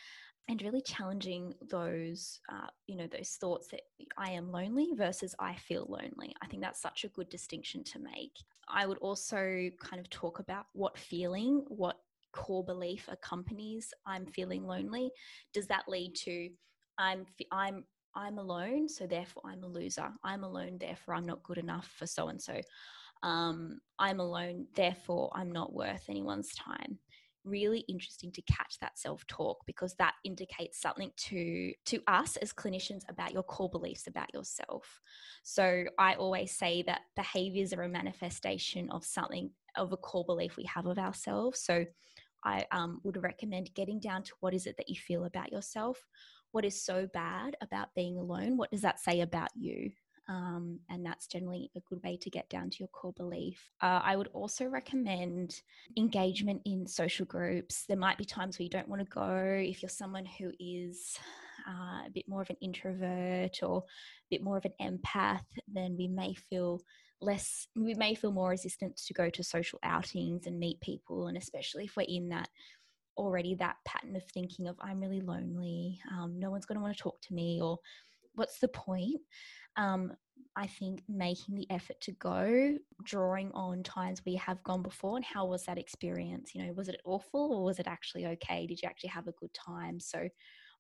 [0.48, 3.80] And really challenging those, uh, you know, those thoughts that
[4.18, 6.34] I am lonely versus I feel lonely.
[6.42, 8.36] I think that's such a good distinction to make.
[8.68, 11.96] I would also kind of talk about what feeling, what
[12.34, 15.10] core belief accompanies I'm feeling lonely,
[15.52, 16.50] does that lead to
[16.98, 17.84] I'm I'm
[18.16, 20.08] I'm alone, so therefore I'm a loser.
[20.22, 22.60] I'm alone, therefore I'm not good enough for so and so.
[23.22, 26.98] Um, I'm alone, therefore I'm not worth anyone's time.
[27.44, 33.02] Really interesting to catch that self-talk because that indicates something to to us as clinicians
[33.08, 35.00] about your core beliefs about yourself.
[35.42, 40.56] So I always say that behaviors are a manifestation of something of a core belief
[40.56, 41.60] we have of ourselves.
[41.60, 41.84] So
[42.44, 46.04] I um, would recommend getting down to what is it that you feel about yourself?
[46.52, 48.56] What is so bad about being alone?
[48.56, 49.90] What does that say about you?
[50.28, 53.70] Um, and that's generally a good way to get down to your core belief.
[53.82, 55.60] Uh, I would also recommend
[55.98, 57.84] engagement in social groups.
[57.86, 61.18] There might be times where you don't want to go if you're someone who is
[61.68, 63.82] uh, a bit more of an introvert or a
[64.30, 66.80] bit more of an empath, then we may feel
[67.24, 71.36] less we may feel more resistant to go to social outings and meet people and
[71.36, 72.48] especially if we're in that
[73.16, 76.96] already that pattern of thinking of i'm really lonely um, no one's going to want
[76.96, 77.78] to talk to me or
[78.34, 79.20] what's the point?
[79.76, 80.12] Um,
[80.56, 85.24] i think making the effort to go drawing on times we have gone before and
[85.24, 86.54] how was that experience?
[86.54, 88.66] You know was it awful or was it actually okay?
[88.66, 89.98] Did you actually have a good time?
[89.98, 90.28] So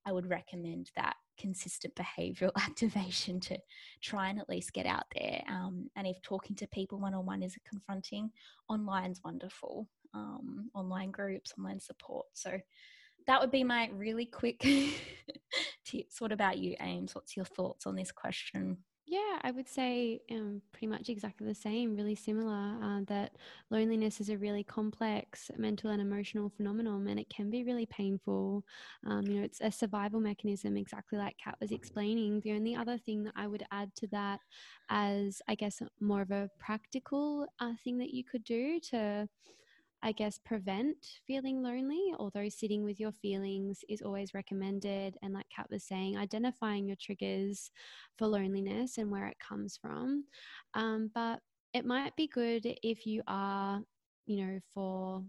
[0.06, 3.58] I would recommend that consistent behavioral activation to
[4.02, 5.42] try and at least get out there.
[5.48, 8.30] Um, and if talking to people one on one is confronting,
[8.68, 9.88] online's wonderful.
[10.12, 12.26] Um, online groups, online support.
[12.34, 12.60] So
[13.26, 14.60] that would be my really quick
[15.84, 16.20] tips.
[16.20, 17.14] What about you, Ames?
[17.14, 18.78] What's your thoughts on this question?
[19.06, 22.78] Yeah, I would say um, pretty much exactly the same, really similar.
[22.82, 23.32] Uh, that
[23.70, 28.64] loneliness is a really complex mental and emotional phenomenon, and it can be really painful.
[29.06, 32.40] Um, you know, it's a survival mechanism, exactly like Kat was explaining.
[32.40, 34.40] The only other thing that I would add to that,
[34.88, 39.28] as I guess more of a practical uh, thing that you could do to
[40.04, 45.16] I guess, prevent feeling lonely, although sitting with your feelings is always recommended.
[45.22, 47.70] And like Kat was saying, identifying your triggers
[48.18, 50.24] for loneliness and where it comes from.
[50.74, 51.40] Um, but
[51.72, 53.80] it might be good if you are,
[54.26, 55.24] you know, for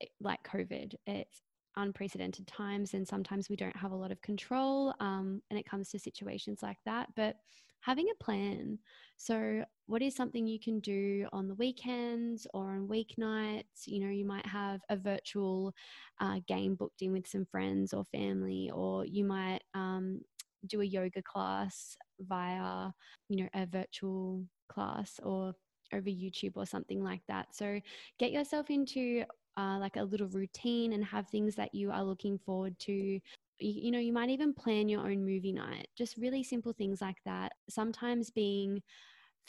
[0.00, 1.42] eh, like COVID, it's
[1.76, 5.90] unprecedented times and sometimes we don't have a lot of control um, and it comes
[5.90, 7.08] to situations like that.
[7.16, 7.36] But
[7.82, 8.78] having a plan.
[9.16, 13.86] So, what is something you can do on the weekends or on weeknights?
[13.86, 15.74] You know, you might have a virtual
[16.20, 20.22] uh, game booked in with some friends or family, or you might um,
[20.66, 22.90] do a yoga class via,
[23.28, 25.52] you know, a virtual class or
[25.92, 27.54] over YouTube or something like that.
[27.54, 27.80] So,
[28.18, 29.24] get yourself into
[29.56, 33.20] uh, like a little routine and have things that you are looking forward to
[33.58, 37.18] you, know, you might even plan your own movie night, just really simple things like
[37.24, 37.52] that.
[37.70, 38.82] Sometimes being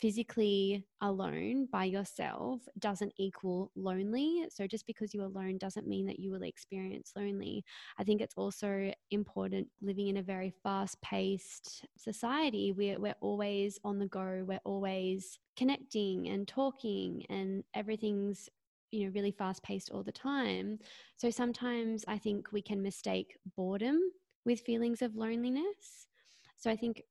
[0.00, 4.44] physically alone by yourself doesn't equal lonely.
[4.50, 7.64] So just because you're alone doesn't mean that you will experience lonely.
[7.98, 12.72] I think it's also important living in a very fast paced society.
[12.72, 18.48] We're, we're always on the go, we're always connecting and talking, and everything's
[18.94, 20.78] you know really fast paced all the time.
[21.16, 23.98] So sometimes i think we can mistake boredom
[24.44, 26.06] with feelings of loneliness.
[26.56, 27.02] So i think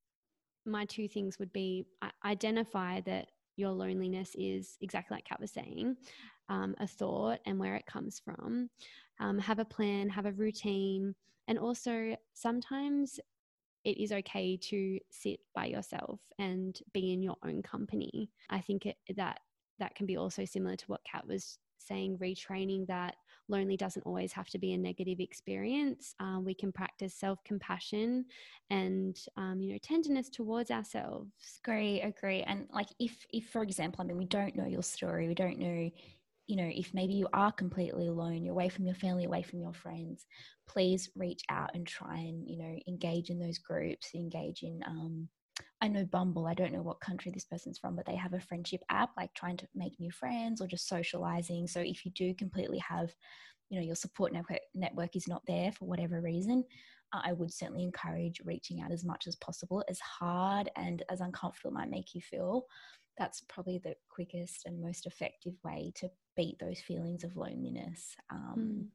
[0.66, 1.86] my two things would be
[2.26, 5.96] identify that your loneliness is exactly like kat was saying
[6.50, 8.70] um, a thought and where it comes from.
[9.20, 11.14] Um, have a plan have a routine
[11.48, 13.20] and also sometimes
[13.84, 18.32] it is okay to sit by yourself and be in your own company.
[18.50, 19.40] I think it, that
[19.80, 23.16] that can be also similar to what kat was saying retraining that
[23.50, 26.16] lonely doesn't always have to be a negative experience.
[26.20, 28.26] Um, we can practice self compassion
[28.70, 31.30] and um, you know tenderness towards ourselves.
[31.64, 32.42] Agree, agree.
[32.44, 35.60] And like if if for example, I mean, we don't know your story, we don't
[35.60, 35.90] know.
[36.48, 39.62] You know, if maybe you are completely alone, you're away from your family, away from
[39.62, 40.26] your friends,
[40.68, 45.30] please reach out and try and, you know, engage in those groups, engage in um,
[45.82, 48.40] I know Bumble, I don't know what country this person's from, but they have a
[48.40, 51.68] friendship app, like trying to make new friends or just socializing.
[51.68, 53.14] So if you do completely have,
[53.70, 56.64] you know, your support network, network is not there for whatever reason,
[57.14, 61.22] uh, I would certainly encourage reaching out as much as possible, as hard and as
[61.22, 62.66] uncomfortable it might make you feel.
[63.18, 68.16] That's probably the quickest and most effective way to beat those feelings of loneliness.
[68.32, 68.88] Um, mm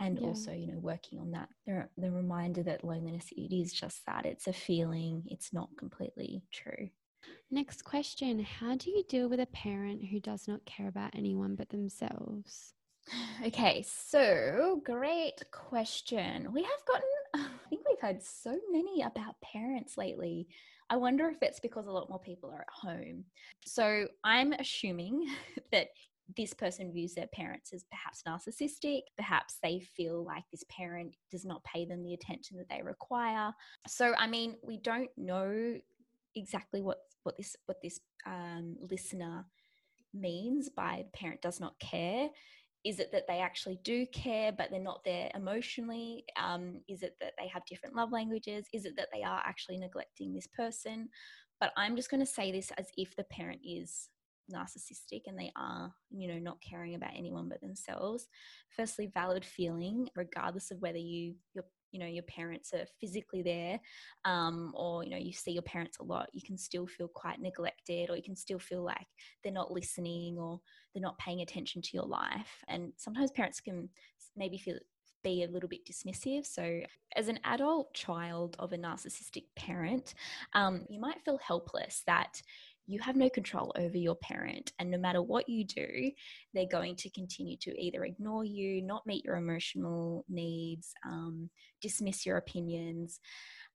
[0.00, 0.26] and yeah.
[0.26, 4.26] also you know working on that the, the reminder that loneliness it is just that
[4.26, 6.88] it's a feeling it's not completely true
[7.50, 11.54] next question how do you deal with a parent who does not care about anyone
[11.54, 12.72] but themselves
[13.44, 19.96] okay so great question we have gotten i think we've had so many about parents
[19.96, 20.48] lately
[20.92, 23.22] I wonder if it's because a lot more people are at home.
[23.64, 25.24] So I'm assuming
[25.72, 25.86] that
[26.36, 29.02] this person views their parents as perhaps narcissistic.
[29.16, 33.52] Perhaps they feel like this parent does not pay them the attention that they require.
[33.86, 35.76] So, I mean, we don't know
[36.34, 39.46] exactly what what this what this um, listener
[40.14, 42.28] means by parent does not care.
[42.82, 46.24] Is it that they actually do care, but they're not there emotionally?
[46.36, 48.66] Um, is it that they have different love languages?
[48.72, 51.10] Is it that they are actually neglecting this person?
[51.60, 54.08] But I'm just going to say this as if the parent is
[54.50, 58.28] narcissistic and they are, you know, not caring about anyone but themselves.
[58.70, 63.80] Firstly, valid feeling, regardless of whether you your you know your parents are physically there
[64.24, 67.40] um, or you know you see your parents a lot you can still feel quite
[67.40, 69.06] neglected or you can still feel like
[69.42, 70.60] they're not listening or
[70.94, 73.88] they're not paying attention to your life and sometimes parents can
[74.36, 74.78] maybe feel
[75.22, 76.46] be a little bit dismissive.
[76.46, 76.80] So,
[77.16, 80.14] as an adult child of a narcissistic parent,
[80.54, 82.40] um, you might feel helpless that
[82.86, 84.72] you have no control over your parent.
[84.78, 86.10] And no matter what you do,
[86.54, 92.26] they're going to continue to either ignore you, not meet your emotional needs, um, dismiss
[92.26, 93.20] your opinions.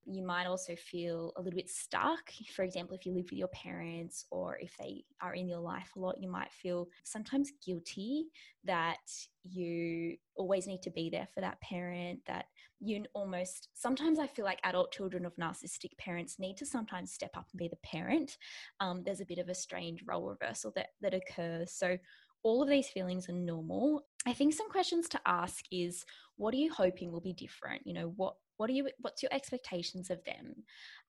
[0.05, 2.31] You might also feel a little bit stuck.
[2.55, 5.91] For example, if you live with your parents or if they are in your life
[5.95, 8.27] a lot, you might feel sometimes guilty
[8.63, 8.97] that
[9.43, 12.45] you always need to be there for that parent, that
[12.79, 17.31] you almost sometimes I feel like adult children of narcissistic parents need to sometimes step
[17.35, 18.37] up and be the parent.
[18.79, 21.71] Um, there's a bit of a strange role reversal that, that occurs.
[21.71, 21.97] So
[22.43, 24.05] all of these feelings are normal.
[24.27, 26.05] I think some questions to ask is
[26.37, 27.81] what are you hoping will be different?
[27.87, 30.63] You know, what what are you what's your expectations of them?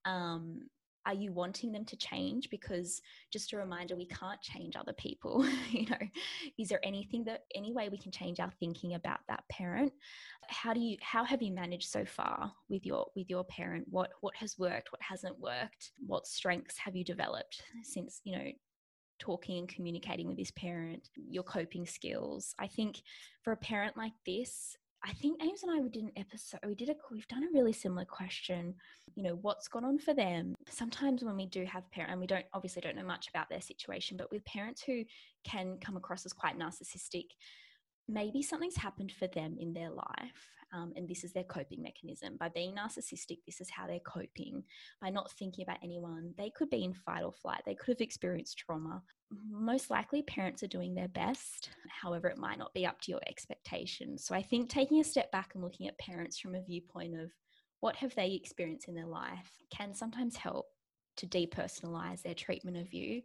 [0.05, 0.67] Um,
[1.05, 2.49] are you wanting them to change?
[2.49, 5.97] Because just a reminder we can't change other people you know.
[6.59, 9.93] Is there anything that any way we can change our thinking about that parent?
[10.49, 13.85] How do you how have you managed so far with your with your parent?
[13.89, 15.91] What what has worked what hasn't worked?
[16.05, 18.51] What strengths have you developed since you know
[19.19, 22.53] talking and communicating with this parent, your coping skills.
[22.59, 23.01] I think
[23.43, 24.75] for a parent like this,
[25.07, 26.59] I think Ames and I we did an episode.
[26.67, 28.75] We did a we've done a really similar question.
[29.15, 30.53] You know, what's gone on for them?
[30.69, 33.61] Sometimes when we do have parents, and we don't obviously don't know much about their
[33.61, 35.05] situation, but with parents who
[35.45, 37.27] can come across as quite narcissistic,
[38.09, 42.37] maybe something's happened for them in their life um, and this is their coping mechanism.
[42.39, 44.63] By being narcissistic, this is how they're coping.
[45.01, 47.61] By not thinking about anyone, they could be in fight or flight.
[47.65, 49.01] They could have experienced trauma.
[49.49, 51.69] Most likely, parents are doing their best.
[51.89, 54.25] However, it might not be up to your expectations.
[54.25, 57.31] So I think taking a step back and looking at parents from a viewpoint of
[57.79, 60.67] what have they experienced in their life can sometimes help
[61.17, 63.21] to depersonalize their treatment of you.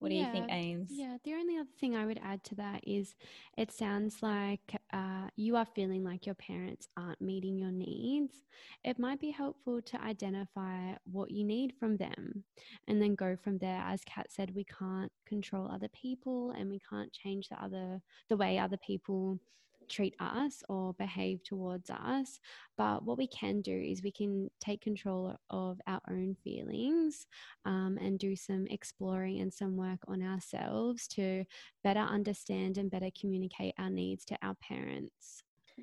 [0.00, 0.88] What do yeah, you think, Ames?
[0.90, 3.14] Yeah, the only other thing I would add to that is
[3.56, 8.44] it sounds like uh, you are feeling like your parents aren't meeting your needs.
[8.84, 12.44] It might be helpful to identify what you need from them
[12.86, 13.82] and then go from there.
[13.84, 18.36] As Kat said, we can't control other people and we can't change the other the
[18.36, 19.40] way other people
[19.88, 22.40] treat us or behave towards us.
[22.76, 27.26] But what we can do is we can take control of our own feelings
[27.64, 31.44] um, and do some exploring and some work on ourselves to
[31.82, 35.42] better understand and better communicate our needs to our parents.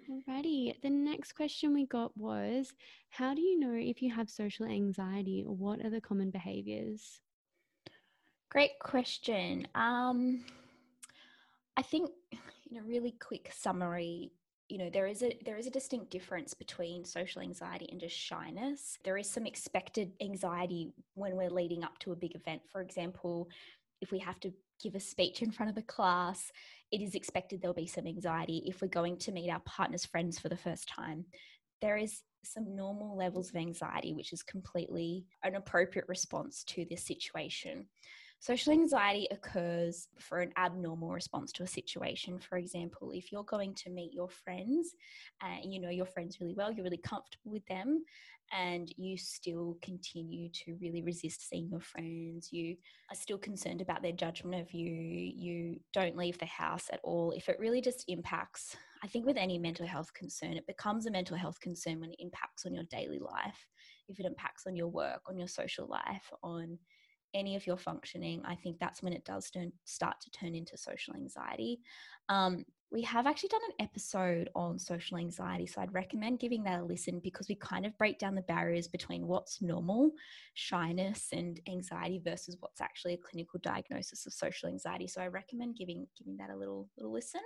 [0.10, 2.72] Alrighty, the next question we got was
[3.10, 7.20] How do you know if you have social anxiety or what are the common behaviors?
[8.50, 9.68] Great question.
[9.76, 10.46] Um,
[11.78, 12.12] I think
[12.72, 14.32] in a really quick summary,
[14.70, 18.16] you know there is a there is a distinct difference between social anxiety and just
[18.16, 18.98] shyness.
[19.04, 22.62] There is some expected anxiety when we're leading up to a big event.
[22.72, 23.50] For example
[24.00, 26.52] if we have to give a speech in front of a class
[26.92, 30.40] it is expected there'll be some anxiety if we're going to meet our partner's friends
[30.40, 31.26] for the first time.
[31.82, 37.04] There is some normal levels of anxiety which is completely an appropriate response to this
[37.04, 37.88] situation
[38.42, 42.40] Social anxiety occurs for an abnormal response to a situation.
[42.40, 44.96] For example, if you're going to meet your friends
[45.44, 48.04] and you know your friends really well, you're really comfortable with them,
[48.52, 52.78] and you still continue to really resist seeing your friends, you
[53.12, 57.32] are still concerned about their judgment of you, you don't leave the house at all,
[57.34, 61.12] if it really just impacts, I think with any mental health concern, it becomes a
[61.12, 63.68] mental health concern when it impacts on your daily life,
[64.10, 66.80] if it impacts on your work, on your social life, on
[67.34, 70.78] any of your functioning, I think that's when it does turn, start to turn into
[70.78, 71.80] social anxiety.
[72.30, 76.82] Um, we have actually done an episode on social anxiety, so I'd recommend giving that
[76.82, 80.12] a listen because we kind of break down the barriers between what's normal,
[80.56, 85.08] shyness, and anxiety versus what's actually a clinical diagnosis of social anxiety.
[85.08, 87.42] So I recommend giving giving that a little little listen.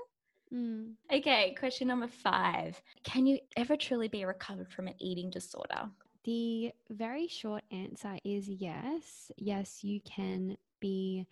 [0.51, 0.93] Mm.
[1.13, 5.89] Okay, question number five: Can you ever truly be recovered from an eating disorder?
[6.25, 9.31] The very short answer is yes.
[9.37, 11.27] Yes, you can be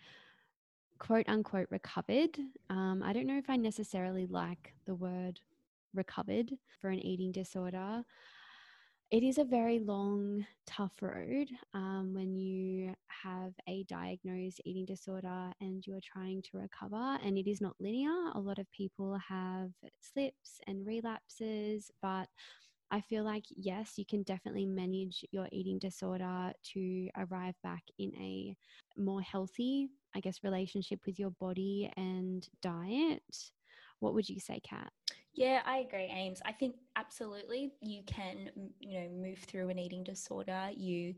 [1.00, 2.38] quote unquote recovered.
[2.70, 5.40] Um, I don't know if I necessarily like the word
[5.94, 8.04] recovered for an eating disorder.
[9.10, 15.52] It is a very long, tough road um, when you have a diagnosed eating disorder
[15.60, 18.30] and you're trying to recover, and it is not linear.
[18.34, 22.28] A lot of people have slips and relapses, but
[22.90, 28.12] I feel like, yes, you can definitely manage your eating disorder to arrive back in
[28.16, 28.56] a
[28.96, 33.22] more healthy, I guess, relationship with your body and diet.
[34.00, 34.92] What would you say, Kat?
[35.34, 36.40] Yeah, I agree, Ames.
[36.44, 40.68] I think absolutely you can, you know, move through an eating disorder.
[40.76, 41.14] You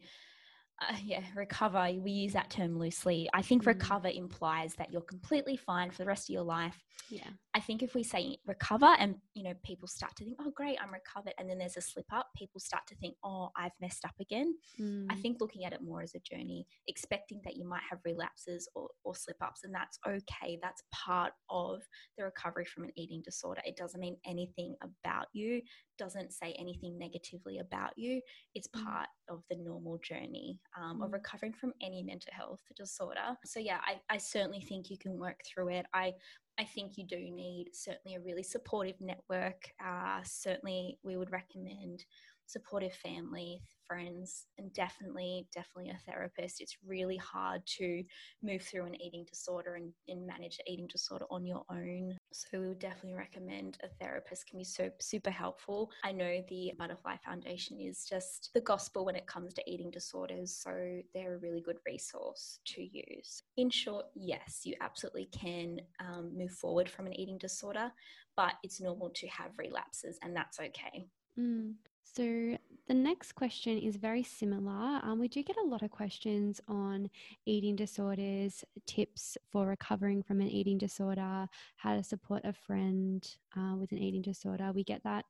[0.81, 1.89] uh, yeah, recover.
[1.99, 3.29] We use that term loosely.
[3.33, 3.69] I think mm.
[3.69, 6.83] recover implies that you're completely fine for the rest of your life.
[7.09, 7.29] Yeah.
[7.55, 10.77] I think if we say recover and, you know, people start to think, oh, great,
[10.83, 11.33] I'm recovered.
[11.39, 14.55] And then there's a slip up, people start to think, oh, I've messed up again.
[14.81, 15.07] Mm.
[15.11, 18.69] I think looking at it more as a journey, expecting that you might have relapses
[18.75, 20.59] or, or slip ups, and that's okay.
[20.63, 21.81] That's part of
[22.19, 23.63] the recovery from an eating disorder.
[23.65, 25.63] It doesn't mean anything about you,
[25.99, 28.21] doesn't say anything negatively about you.
[28.55, 28.85] It's mm.
[28.85, 31.05] part of the normal journey um, mm.
[31.05, 33.37] of recovering from any mental health disorder.
[33.45, 35.87] So yeah, I, I certainly think you can work through it.
[35.95, 36.15] I
[36.59, 39.71] I think you do need certainly a really supportive network.
[39.85, 42.05] Uh, certainly, we would recommend
[42.47, 46.61] supportive family, friends, and definitely, definitely a therapist.
[46.61, 48.03] It's really hard to
[48.43, 52.17] move through an eating disorder and, and manage an eating disorder on your own.
[52.33, 55.91] So we would definitely recommend a therapist can be so super helpful.
[56.05, 60.55] I know the Butterfly Foundation is just the gospel when it comes to eating disorders,
[60.55, 60.71] so
[61.15, 63.43] they're a really good resource to use.
[63.57, 67.91] In short, yes, you absolutely can um, move forward from an eating disorder,
[68.37, 71.09] but it's normal to have relapses, and that's okay.
[71.39, 71.75] Mm.
[72.15, 72.57] So
[72.89, 75.01] the next question is very similar.
[75.03, 77.11] Um, we do get a lot of questions on
[77.45, 83.75] eating disorders, tips for recovering from an eating disorder, how to support a friend uh,
[83.77, 84.73] with an eating disorder.
[84.73, 85.27] We get that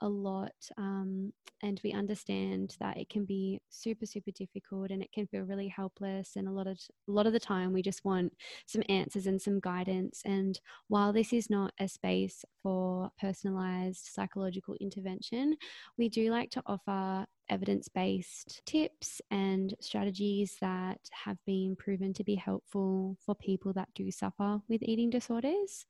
[0.00, 1.32] a lot um,
[1.62, 5.68] and we understand that it can be super super difficult and it can feel really
[5.68, 6.78] helpless and a lot of
[7.08, 8.32] a lot of the time we just want
[8.66, 14.74] some answers and some guidance and while this is not a space for personalized psychological
[14.80, 15.56] intervention
[15.96, 22.24] we do like to offer evidence based tips and strategies that have been proven to
[22.24, 25.86] be helpful for people that do suffer with eating disorders.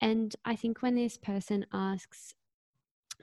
[0.00, 2.34] And I think when this person asks,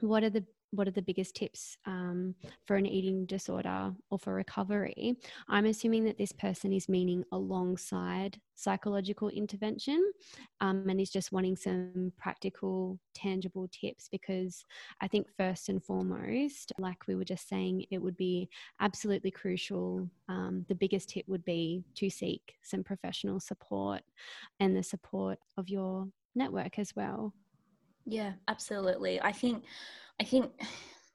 [0.00, 2.34] what are the what are the biggest tips um,
[2.66, 5.16] for an eating disorder or for recovery?
[5.48, 10.12] I'm assuming that this person is meaning alongside psychological intervention
[10.60, 14.64] um, and is just wanting some practical, tangible tips because
[15.00, 18.48] I think, first and foremost, like we were just saying, it would be
[18.80, 20.08] absolutely crucial.
[20.28, 24.02] Um, the biggest tip would be to seek some professional support
[24.60, 27.32] and the support of your network as well.
[28.06, 29.20] Yeah, absolutely.
[29.20, 29.64] I think
[30.20, 30.50] I think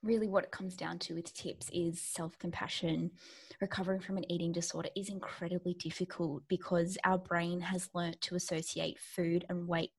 [0.04, 3.12] really what it comes down to with tips is self-compassion.
[3.62, 8.98] Recovering from an eating disorder is incredibly difficult because our brain has learnt to associate
[9.00, 9.92] food and weight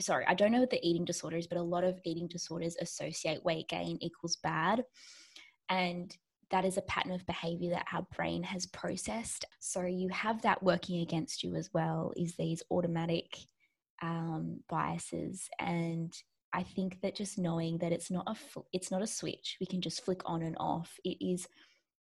[0.00, 2.76] sorry, I don't know what the eating disorder is, but a lot of eating disorders
[2.80, 4.84] associate weight gain equals bad.
[5.68, 6.16] And
[6.50, 9.46] that is a pattern of behavior that our brain has processed.
[9.60, 13.38] So you have that working against you as well, is these automatic
[14.02, 16.12] um, biases and
[16.52, 18.36] I think that just knowing that it's not a
[18.72, 20.98] it's not a switch we can just flick on and off.
[21.02, 21.48] It is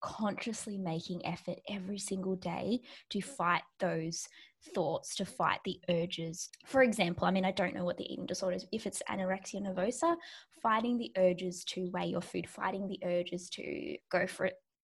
[0.01, 4.27] consciously making effort every single day to fight those
[4.75, 6.49] thoughts, to fight the urges.
[6.65, 8.67] For example, I mean, I don't know what the eating disorder is.
[8.71, 10.15] If it's anorexia nervosa,
[10.61, 14.51] fighting the urges to weigh your food, fighting the urges to go for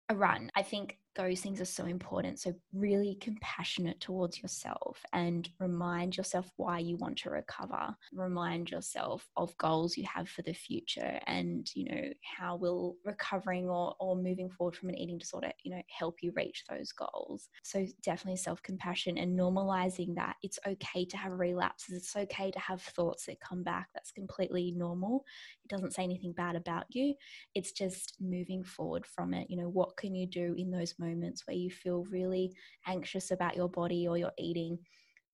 [0.09, 0.51] a run.
[0.55, 2.39] I think those things are so important.
[2.41, 7.95] So, really compassionate towards yourself and remind yourself why you want to recover.
[8.15, 12.03] Remind yourself of goals you have for the future and, you know,
[12.39, 16.33] how will recovering or, or moving forward from an eating disorder, you know, help you
[16.35, 17.49] reach those goals.
[17.63, 21.97] So, definitely self compassion and normalizing that it's okay to have relapses.
[21.97, 23.89] It's okay to have thoughts that come back.
[23.93, 25.25] That's completely normal.
[25.65, 27.15] It doesn't say anything bad about you.
[27.55, 29.51] It's just moving forward from it.
[29.51, 32.53] You know, what can you do in those moments where you feel really
[32.87, 34.79] anxious about your body or your eating,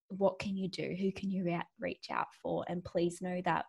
[0.09, 0.97] what can you do?
[0.99, 2.65] Who can you re- reach out for?
[2.69, 3.67] And please know that,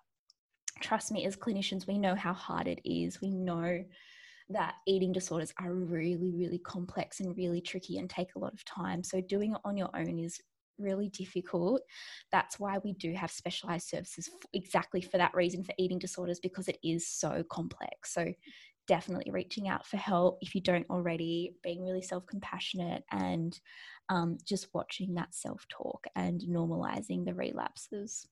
[0.80, 3.22] trust me, as clinicians, we know how hard it is.
[3.22, 3.84] We know
[4.50, 8.66] that eating disorders are really, really complex and really tricky and take a lot of
[8.66, 9.04] time.
[9.04, 10.40] So, doing it on your own is
[10.80, 11.82] really difficult.
[12.32, 16.68] That's why we do have specialized services exactly for that reason for eating disorders because
[16.68, 18.14] it is so complex.
[18.14, 18.34] So,
[18.90, 23.58] definitely reaching out for help if you don't already, being really self compassionate and
[24.10, 28.28] um, just watching that self talk and normalizing the relapses.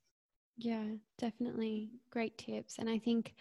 [0.58, 0.86] Yeah,
[1.20, 1.92] definitely.
[2.10, 2.80] Great tips.
[2.80, 3.36] And I think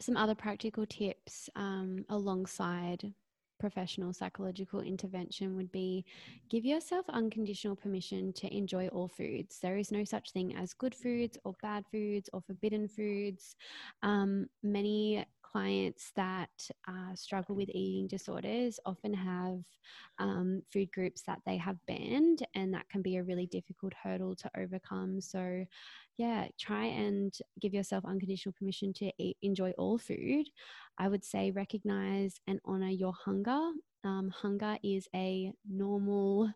[0.00, 3.12] some other practical tips um, alongside
[3.58, 6.04] professional psychological intervention would be
[6.50, 9.58] give yourself unconditional permission to enjoy all foods.
[9.60, 13.56] There is no such thing as good foods or bad foods or forbidden foods.
[14.02, 15.24] Um, many
[15.56, 16.50] clients that
[16.86, 19.60] uh, struggle with eating disorders often have
[20.18, 24.36] um, food groups that they have banned, and that can be a really difficult hurdle
[24.36, 25.18] to overcome.
[25.18, 25.64] So,
[26.18, 30.46] yeah, try and give yourself unconditional permission to eat, enjoy all food.
[30.98, 33.70] I would say recognize and honor your hunger
[34.04, 36.52] um, hunger is a normal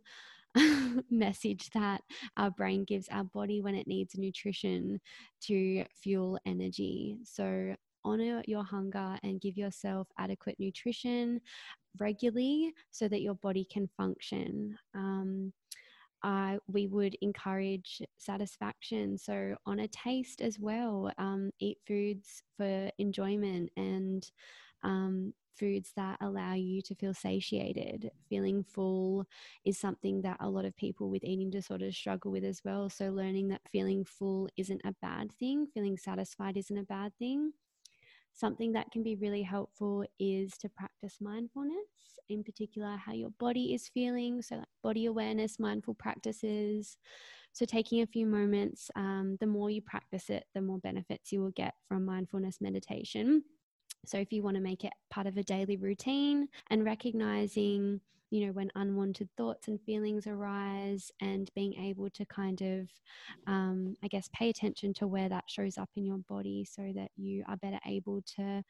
[1.11, 2.03] message that
[2.37, 5.01] our brain gives our body when it needs nutrition
[5.43, 7.17] to fuel energy.
[7.25, 7.75] So,
[8.05, 11.41] honor your hunger and give yourself adequate nutrition
[11.99, 14.77] regularly so that your body can function.
[14.95, 15.53] Um,
[16.23, 19.17] uh, we would encourage satisfaction.
[19.17, 24.31] So, on a taste as well, um, eat foods for enjoyment and
[24.83, 28.11] um, foods that allow you to feel satiated.
[28.29, 29.27] Feeling full
[29.65, 32.91] is something that a lot of people with eating disorders struggle with as well.
[32.91, 37.53] So, learning that feeling full isn't a bad thing, feeling satisfied isn't a bad thing.
[38.41, 41.77] Something that can be really helpful is to practice mindfulness,
[42.31, 44.41] in particular, how your body is feeling.
[44.41, 46.97] So, like body awareness, mindful practices.
[47.53, 51.43] So, taking a few moments, um, the more you practice it, the more benefits you
[51.43, 53.43] will get from mindfulness meditation.
[54.07, 58.01] So, if you want to make it part of a daily routine and recognizing,
[58.31, 62.89] you know, when unwanted thoughts and feelings arise and being able to kind of,
[63.47, 67.11] um, I guess, pay attention to where that shows up in your body so that
[67.17, 68.63] you are better able to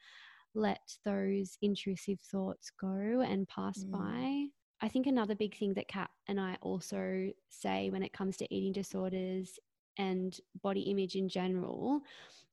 [0.55, 3.91] let those intrusive thoughts go and pass mm.
[3.91, 4.47] by.
[4.83, 8.53] I think another big thing that Kat and I also say when it comes to
[8.53, 9.59] eating disorders
[9.97, 12.01] and body image in general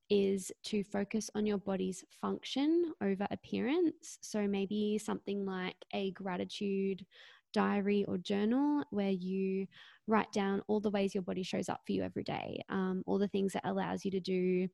[0.09, 4.17] is to focus on your body's function over appearance.
[4.21, 7.05] So maybe something like a gratitude
[7.53, 9.67] diary or journal where you
[10.07, 13.19] write down all the ways your body shows up for you every day, um, all
[13.19, 14.67] the things that allows you to do,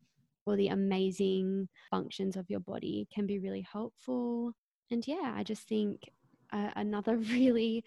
[0.46, 4.54] all the amazing functions of your body can be really helpful.
[4.92, 6.10] And yeah, I just think
[6.52, 7.84] uh, another really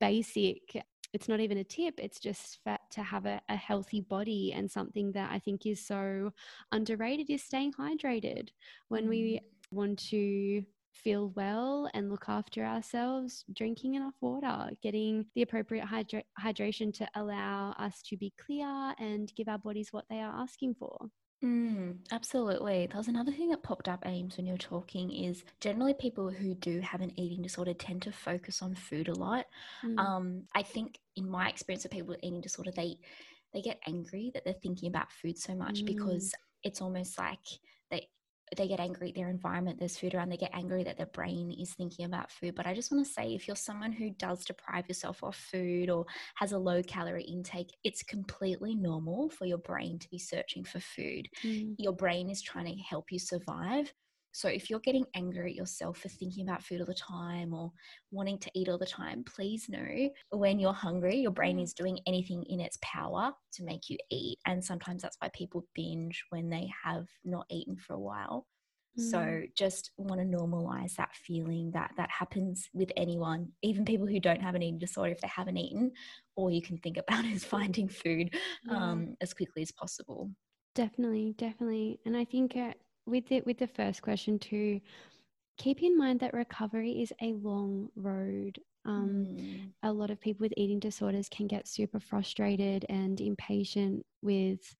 [0.00, 0.82] basic
[1.12, 5.12] it's not even a tip it's just to have a, a, healthy body and something
[5.12, 6.30] that i think is so
[6.72, 8.48] underrated is staying hydrated
[8.88, 9.76] when we mm.
[9.76, 16.24] want to feel well and look after ourselves drinking enough water getting the appropriate hydra-
[16.40, 20.74] hydration to allow us to be clear and give our bodies what they are asking
[20.74, 20.98] for
[21.44, 22.86] Mm, absolutely.
[22.86, 26.30] That was another thing that popped up, Ames, when you were talking is generally people
[26.30, 29.46] who do have an eating disorder tend to focus on food a lot.
[29.84, 29.98] Mm.
[29.98, 32.98] Um, I think in my experience of people with eating disorder, they
[33.54, 35.86] they get angry that they're thinking about food so much mm.
[35.86, 36.34] because
[36.64, 37.38] it's almost like
[38.56, 41.50] they get angry at their environment, there's food around, they get angry that their brain
[41.50, 42.54] is thinking about food.
[42.54, 45.90] But I just want to say if you're someone who does deprive yourself of food
[45.90, 50.64] or has a low calorie intake, it's completely normal for your brain to be searching
[50.64, 51.28] for food.
[51.44, 51.74] Mm.
[51.78, 53.92] Your brain is trying to help you survive.
[54.32, 57.72] So if you're getting angry at yourself for thinking about food all the time or
[58.10, 61.62] wanting to eat all the time, please know when you're hungry, your brain mm.
[61.62, 64.38] is doing anything in its power to make you eat.
[64.46, 68.46] And sometimes that's why people binge when they have not eaten for a while.
[68.98, 69.54] So mm.
[69.56, 74.42] just want to normalize that feeling that that happens with anyone, even people who don't
[74.42, 75.92] have an eating disorder if they haven't eaten.
[76.34, 78.34] All you can think about is finding food
[78.68, 80.30] um, as quickly as possible.
[80.74, 82.56] Definitely, definitely, and I think
[83.08, 84.80] with it with the first question too
[85.56, 89.70] keep in mind that recovery is a long road um, mm.
[89.82, 94.76] a lot of people with eating disorders can get super frustrated and impatient with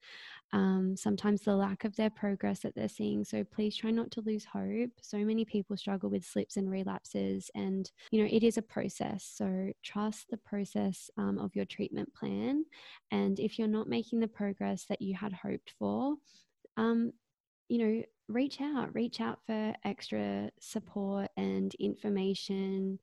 [0.53, 3.23] um, sometimes the lack of their progress that they're seeing.
[3.23, 4.91] So please try not to lose hope.
[5.03, 9.31] So many people struggle with slips and relapses, and you know, it is a process.
[9.31, 12.65] So trust the process um, of your treatment plan.
[13.11, 16.15] And if you're not making the progress that you had hoped for,
[16.79, 17.13] um,
[17.69, 22.99] you know, reach out, reach out for extra support and information.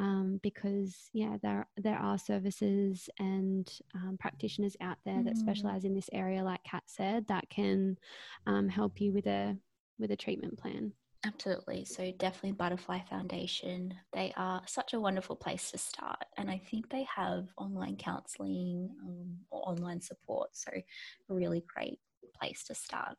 [0.00, 5.24] Um, because yeah, there there are services and um, practitioners out there mm.
[5.24, 7.98] that specialize in this area, like Kat said, that can
[8.46, 9.56] um, help you with a
[9.98, 10.92] with a treatment plan.
[11.24, 11.84] Absolutely.
[11.84, 13.92] So definitely Butterfly Foundation.
[14.12, 18.90] They are such a wonderful place to start, and I think they have online counselling
[19.04, 20.50] um, or online support.
[20.52, 21.98] So a really great
[22.40, 23.16] place to start.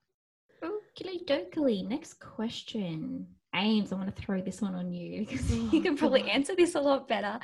[1.05, 1.87] Okie.
[1.87, 3.27] Next question.
[3.55, 6.29] Ames, I want to throw this one on you because oh, you can probably God.
[6.29, 7.39] answer this a lot better.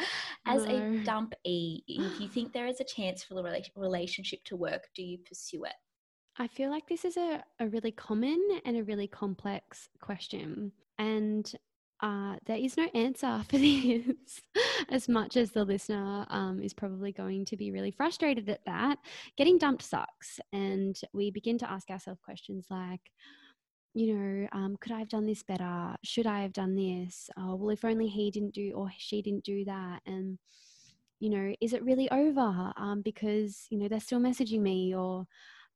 [0.45, 0.75] As no.
[0.75, 4.87] a dump E, if you think there is a chance for the relationship to work,
[4.95, 5.73] do you pursue it?
[6.37, 10.71] I feel like this is a, a really common and a really complex question.
[10.99, 11.51] And
[12.01, 14.41] uh, there is no answer for this,
[14.89, 18.97] as much as the listener um, is probably going to be really frustrated at that.
[19.37, 20.39] Getting dumped sucks.
[20.53, 23.11] And we begin to ask ourselves questions like,
[23.95, 25.95] you know, um, could I have done this better?
[26.03, 27.29] Should I have done this?
[27.37, 30.01] Oh, well, if only he didn't do or she didn't do that.
[30.05, 30.37] And,
[31.21, 32.73] you know, is it really over?
[32.75, 35.25] Um, because, you know, they're still messaging me or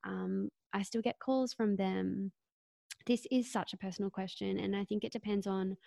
[0.04, 2.34] um, I still get calls from them.
[3.06, 4.60] This is such a personal question.
[4.60, 5.78] And I think it depends on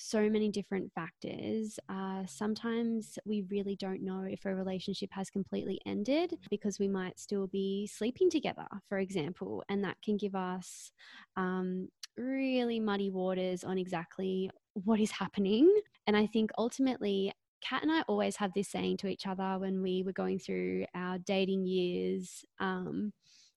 [0.00, 1.78] so many different factors.
[1.90, 7.20] Uh, sometimes we really don't know if a relationship has completely ended because we might
[7.20, 10.90] still be sleeping together, for example, and that can give us
[11.36, 15.70] um, really muddy waters on exactly what is happening.
[16.06, 19.82] And I think ultimately, Kat and I always have this saying to each other when
[19.82, 22.42] we were going through our dating years.
[22.58, 23.12] Um,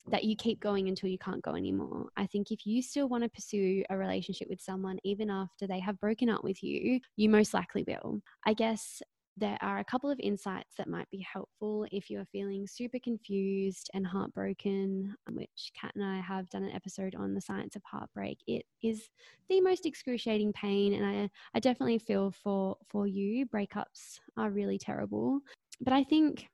[0.09, 2.07] that you keep going until you can't go anymore.
[2.17, 5.79] I think if you still want to pursue a relationship with someone, even after they
[5.79, 8.21] have broken up with you, you most likely will.
[8.45, 9.01] I guess
[9.35, 13.89] there are a couple of insights that might be helpful if you're feeling super confused
[13.93, 17.81] and heartbroken, um, which Kat and I have done an episode on the science of
[17.83, 18.37] heartbreak.
[18.45, 19.09] It is
[19.49, 23.47] the most excruciating pain, and I, I definitely feel for for you.
[23.47, 25.39] Breakups are really terrible,
[25.81, 26.47] but I think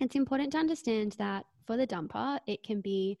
[0.00, 3.18] it's important to understand that for the dumper, it can be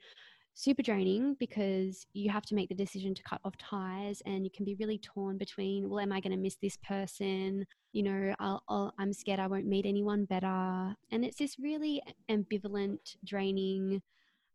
[0.54, 4.50] super draining because you have to make the decision to cut off ties and you
[4.54, 7.66] can be really torn between well am i going to miss this person?
[7.92, 10.94] You know i am scared i won't meet anyone better.
[11.10, 14.00] And it's this really ambivalent draining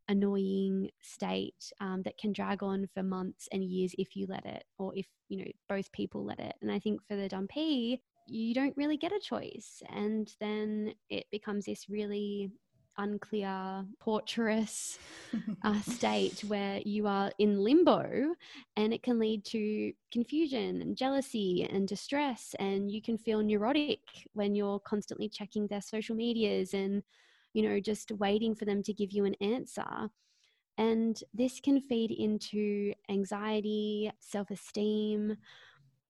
[0.08, 4.64] annoying state um, that can drag on for months and years if you let it
[4.80, 6.56] or if you know both people let it.
[6.62, 9.82] And i think for the dumpee, you don't really get a choice.
[9.90, 12.52] And then it becomes this really
[13.00, 15.00] unclear, torturous
[15.64, 18.36] uh, state where you are in limbo
[18.76, 22.56] and it can lead to confusion and jealousy and distress.
[22.60, 24.02] And you can feel neurotic
[24.34, 27.02] when you're constantly checking their social medias and,
[27.54, 30.10] you know, just waiting for them to give you an answer.
[30.78, 35.36] And this can feed into anxiety, self esteem,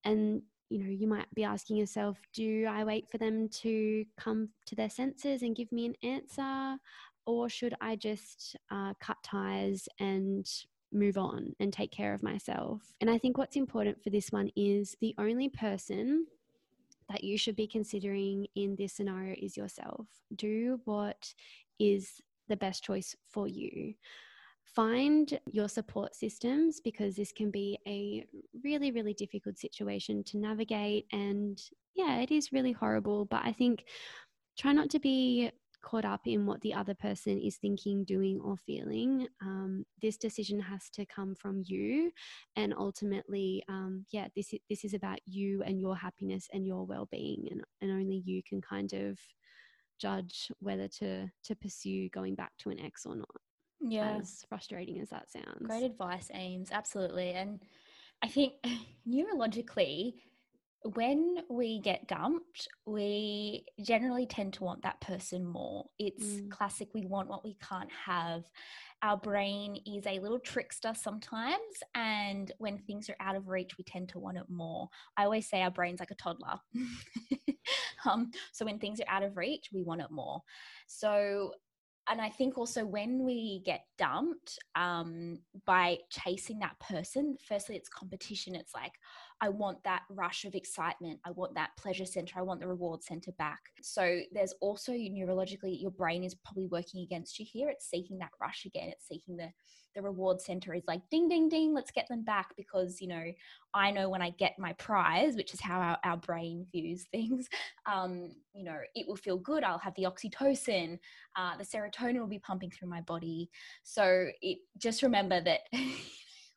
[0.04, 4.48] and you know, you might be asking yourself, do I wait for them to come
[4.66, 6.78] to their senses and give me an answer?
[7.26, 10.48] Or should I just uh, cut ties and
[10.92, 12.82] move on and take care of myself?
[13.00, 16.26] And I think what's important for this one is the only person
[17.08, 20.06] that you should be considering in this scenario is yourself.
[20.36, 21.34] Do what
[21.80, 23.94] is the best choice for you
[24.74, 28.24] find your support systems because this can be a
[28.62, 31.06] really, really difficult situation to navigate.
[31.12, 31.60] And
[31.94, 33.24] yeah, it is really horrible.
[33.24, 33.84] But I think
[34.58, 35.50] try not to be
[35.82, 39.26] caught up in what the other person is thinking, doing, or feeling.
[39.40, 42.12] Um, this decision has to come from you,
[42.56, 46.84] and ultimately, um, yeah, this is, this is about you and your happiness and your
[46.84, 49.18] well-being, and and only you can kind of
[49.98, 53.28] judge whether to to pursue going back to an ex or not
[53.80, 54.18] yeah.
[54.20, 55.66] as frustrating as that sounds.
[55.66, 56.70] Great advice, Ames.
[56.72, 57.32] Absolutely.
[57.32, 57.60] And
[58.22, 58.54] I think
[59.08, 60.14] neurologically,
[60.82, 65.84] when we get dumped, we generally tend to want that person more.
[65.98, 66.50] It's mm.
[66.50, 68.44] classic, we want what we can't have.
[69.02, 73.84] Our brain is a little trickster sometimes, and when things are out of reach, we
[73.84, 74.88] tend to want it more.
[75.16, 76.58] I always say our brain's like a toddler.
[78.04, 80.42] um, so when things are out of reach, we want it more.
[80.86, 81.52] So
[82.10, 87.88] and I think also when we get dumped um, by chasing that person, firstly, it's
[87.88, 88.56] competition.
[88.56, 88.94] It's like,
[89.40, 91.20] I want that rush of excitement.
[91.24, 92.38] I want that pleasure center.
[92.38, 93.60] I want the reward center back.
[93.82, 97.70] So there's also neurologically, your brain is probably working against you here.
[97.70, 98.88] It's seeking that rush again.
[98.88, 99.50] It's seeking the
[99.94, 103.24] the reward center is like ding ding ding let's get them back because you know
[103.74, 107.48] i know when i get my prize which is how our, our brain views things
[107.86, 110.98] um, you know it will feel good i'll have the oxytocin
[111.36, 113.50] uh, the serotonin will be pumping through my body
[113.82, 115.60] so it just remember that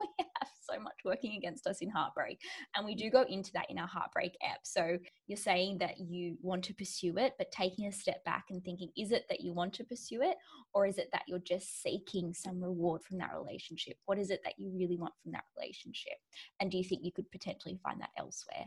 [0.19, 2.39] we have so much working against us in heartbreak.
[2.75, 4.59] And we do go into that in our heartbreak app.
[4.63, 4.97] So
[5.27, 8.89] you're saying that you want to pursue it, but taking a step back and thinking,
[8.97, 10.37] is it that you want to pursue it?
[10.73, 13.97] Or is it that you're just seeking some reward from that relationship?
[14.05, 16.17] What is it that you really want from that relationship?
[16.59, 18.65] And do you think you could potentially find that elsewhere?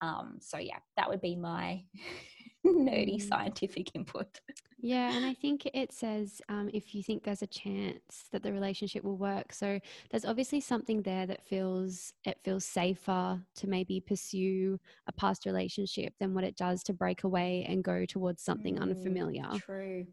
[0.00, 1.84] Um, so yeah, that would be my
[2.66, 4.40] nerdy scientific input.
[4.78, 8.52] Yeah, and I think it says um, if you think there's a chance that the
[8.52, 9.52] relationship will work.
[9.52, 9.78] So
[10.10, 16.14] there's obviously something there that feels it feels safer to maybe pursue a past relationship
[16.18, 19.46] than what it does to break away and go towards something mm, unfamiliar.
[19.54, 20.06] True.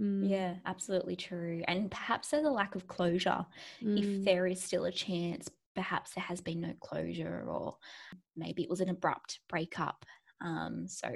[0.00, 0.28] Mm.
[0.28, 1.62] Yeah, absolutely true.
[1.68, 3.44] And perhaps there's a lack of closure
[3.82, 3.98] mm.
[3.98, 5.48] if there is still a chance.
[5.74, 7.76] Perhaps there has been no closure, or
[8.36, 10.04] maybe it was an abrupt breakup.
[10.40, 11.08] Um, so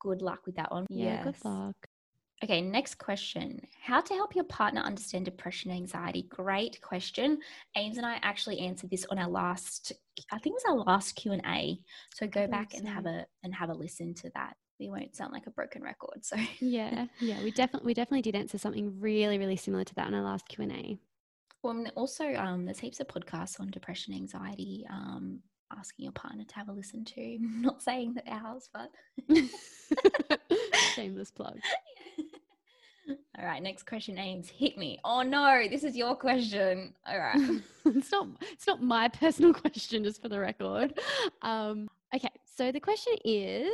[0.00, 0.86] good luck with that one.
[0.88, 1.24] Yeah, yes.
[1.24, 1.76] good luck.
[2.44, 3.60] Okay, next question.
[3.82, 6.22] How to help your partner understand depression and anxiety?
[6.28, 7.38] Great question.
[7.76, 9.92] Ames and I actually answered this on our last
[10.30, 11.78] I think it was our last Q&A.
[12.14, 14.54] So go back and have a and have a listen to that.
[14.78, 16.24] We won't sound like a broken record.
[16.24, 17.06] So Yeah.
[17.20, 20.22] Yeah, we definitely we definitely did answer something really really similar to that in our
[20.22, 20.98] last Q&A.
[21.64, 25.40] Well, also um, there's heaps of podcasts on depression, anxiety, um,
[25.76, 27.38] asking your partner to have a listen to.
[27.40, 28.90] not saying that ours, but
[30.94, 31.58] shameless plug.
[33.38, 34.50] All right, next question, Ames.
[34.50, 34.98] Hit me.
[35.04, 36.92] Oh no, this is your question.
[37.06, 37.60] All right.
[37.86, 40.98] it's not it's not my personal question, just for the record.
[41.40, 43.72] Um, okay, so the question is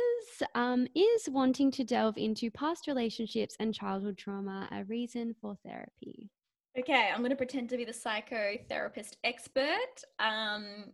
[0.53, 6.29] um, Is wanting to delve into past relationships and childhood trauma a reason for therapy?
[6.77, 10.03] Okay, I'm going to pretend to be the psychotherapist expert.
[10.19, 10.91] Um,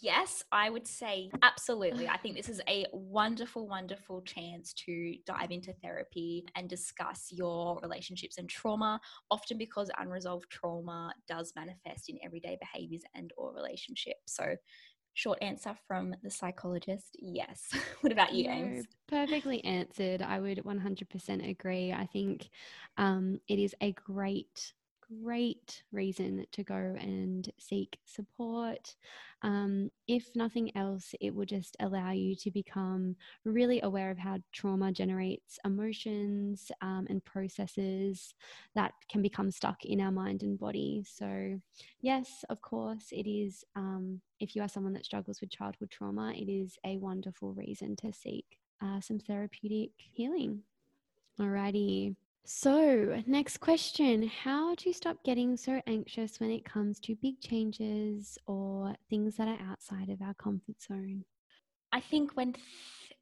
[0.00, 2.08] Yes, I would say absolutely.
[2.08, 7.78] I think this is a wonderful, wonderful chance to dive into therapy and discuss your
[7.82, 14.20] relationships and trauma, often because unresolved trauma does manifest in everyday behaviors and or relationships.
[14.26, 14.56] So
[15.14, 17.70] short answer from the psychologist yes
[18.02, 22.48] what about you no, perfectly answered i would 100% agree i think
[22.98, 24.74] um, it is a great
[25.22, 28.94] great reason to go and seek support.
[29.42, 34.38] Um, if nothing else, it will just allow you to become really aware of how
[34.52, 38.34] trauma generates emotions um, and processes
[38.74, 41.04] that can become stuck in our mind and body.
[41.06, 41.60] So,
[42.00, 43.64] yes, of course, it is.
[43.76, 47.96] Um, if you are someone that struggles with childhood trauma, it is a wonderful reason
[47.96, 50.62] to seek uh, some therapeutic healing.
[51.40, 52.14] Alrighty.
[52.46, 57.40] So, next question How do you stop getting so anxious when it comes to big
[57.40, 61.24] changes or things that are outside of our comfort zone?
[61.92, 62.66] I think when th-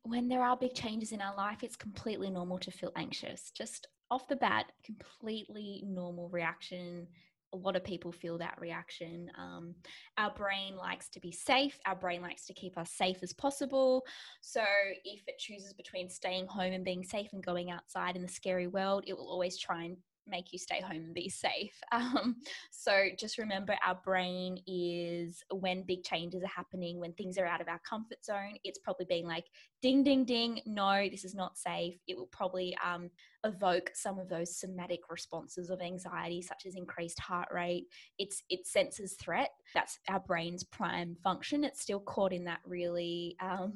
[0.02, 3.50] when there are big changes in our life, it's completely normal to feel anxious.
[3.50, 7.08] Just off the bat, completely normal reaction
[7.52, 9.30] a lot of people feel that reaction.
[9.38, 9.74] Um,
[10.18, 11.78] our brain likes to be safe.
[11.86, 14.04] Our brain likes to keep us safe as possible.
[14.40, 14.62] So,
[15.04, 18.66] if it chooses between staying home and being safe and going outside in the scary
[18.66, 19.96] world, it will always try and
[20.28, 21.74] make you stay home and be safe.
[21.92, 22.36] Um,
[22.70, 27.62] so just remember our brain is when big changes are happening, when things are out
[27.62, 29.46] of our comfort zone, it's probably being like,
[29.80, 31.96] ding, ding, ding, no, this is not safe.
[32.06, 33.08] It will probably um,
[33.44, 37.86] evoke some of those somatic responses of anxiety, such as increased heart rate.
[38.18, 39.50] It's it senses threat.
[39.74, 41.64] That's our brain's prime function.
[41.64, 43.74] It's still caught in that really um,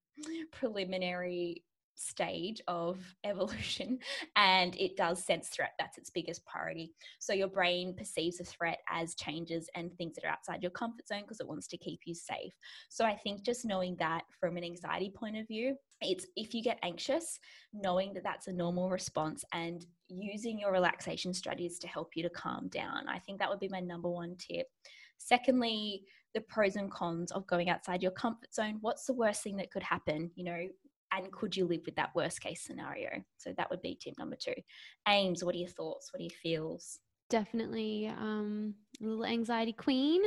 [0.52, 1.62] preliminary
[1.98, 3.98] stage of evolution
[4.36, 6.92] and it does sense threat that's its biggest priority.
[7.18, 11.06] So your brain perceives a threat as changes and things that are outside your comfort
[11.08, 12.52] zone because it wants to keep you safe.
[12.88, 16.62] So i think just knowing that from an anxiety point of view it's if you
[16.62, 17.38] get anxious
[17.72, 22.30] knowing that that's a normal response and using your relaxation strategies to help you to
[22.30, 24.66] calm down i think that would be my number one tip.
[25.18, 26.02] Secondly
[26.34, 28.78] the pros and cons of going outside your comfort zone.
[28.82, 30.30] What's the worst thing that could happen?
[30.36, 30.68] You know
[31.12, 33.10] and could you live with that worst case scenario?
[33.36, 34.54] So that would be tip number two.
[35.06, 36.12] Ames, what are your thoughts?
[36.12, 37.00] What are your feels?
[37.30, 40.22] Definitely um, little anxiety queen.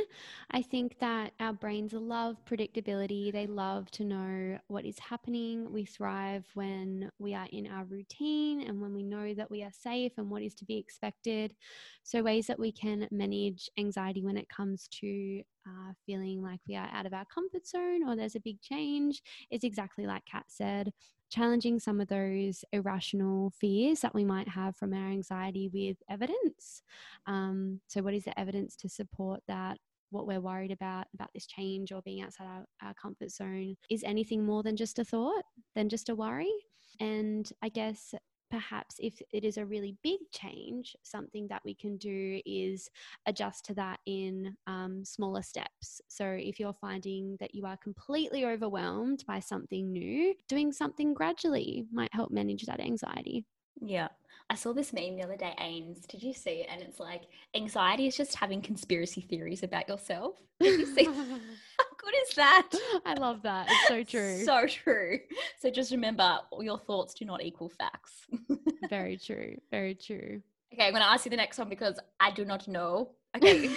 [0.52, 3.32] I think that our brains love predictability.
[3.32, 5.72] They love to know what is happening.
[5.72, 9.72] We thrive when we are in our routine and when we know that we are
[9.72, 11.56] safe and what is to be expected.
[12.04, 16.76] So, ways that we can manage anxiety when it comes to uh, feeling like we
[16.76, 20.44] are out of our comfort zone or there's a big change is exactly like Kat
[20.46, 20.92] said
[21.32, 26.82] challenging some of those irrational fears that we might have from our anxiety with evidence.
[27.26, 29.78] Um, so, what is the evidence to support that?
[30.10, 34.04] What we're worried about, about this change or being outside our, our comfort zone, is
[34.04, 36.52] anything more than just a thought, than just a worry.
[37.00, 38.14] And I guess
[38.52, 42.90] perhaps if it is a really big change, something that we can do is
[43.24, 46.02] adjust to that in um, smaller steps.
[46.08, 51.86] So if you're finding that you are completely overwhelmed by something new, doing something gradually
[51.90, 53.46] might help manage that anxiety.
[53.80, 54.08] Yeah.
[54.50, 56.00] I saw this meme the other day, Ames.
[56.06, 56.66] Did you see it?
[56.70, 57.22] And it's like,
[57.54, 60.36] anxiety is just having conspiracy theories about yourself.
[60.60, 61.08] Did you see?
[62.02, 62.68] good is that?
[63.06, 63.66] I love that.
[63.70, 64.44] It's so true.
[64.44, 65.18] so true.
[65.60, 68.26] So just remember your thoughts do not equal facts.
[68.90, 69.56] Very true.
[69.70, 70.42] Very true.
[70.72, 73.10] Okay, I'm going to ask you the next one because I do not know.
[73.36, 73.70] Okay,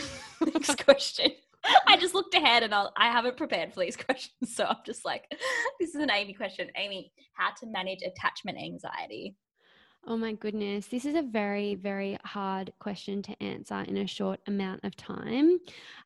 [0.53, 1.31] next question.
[1.87, 4.55] I just looked ahead and I'll, I haven't prepared for these questions.
[4.55, 5.25] So I'm just like,
[5.79, 6.69] this is an Amy question.
[6.77, 9.35] Amy, how to manage attachment anxiety?
[10.07, 10.85] Oh my goodness.
[10.87, 15.57] This is a very, very hard question to answer in a short amount of time.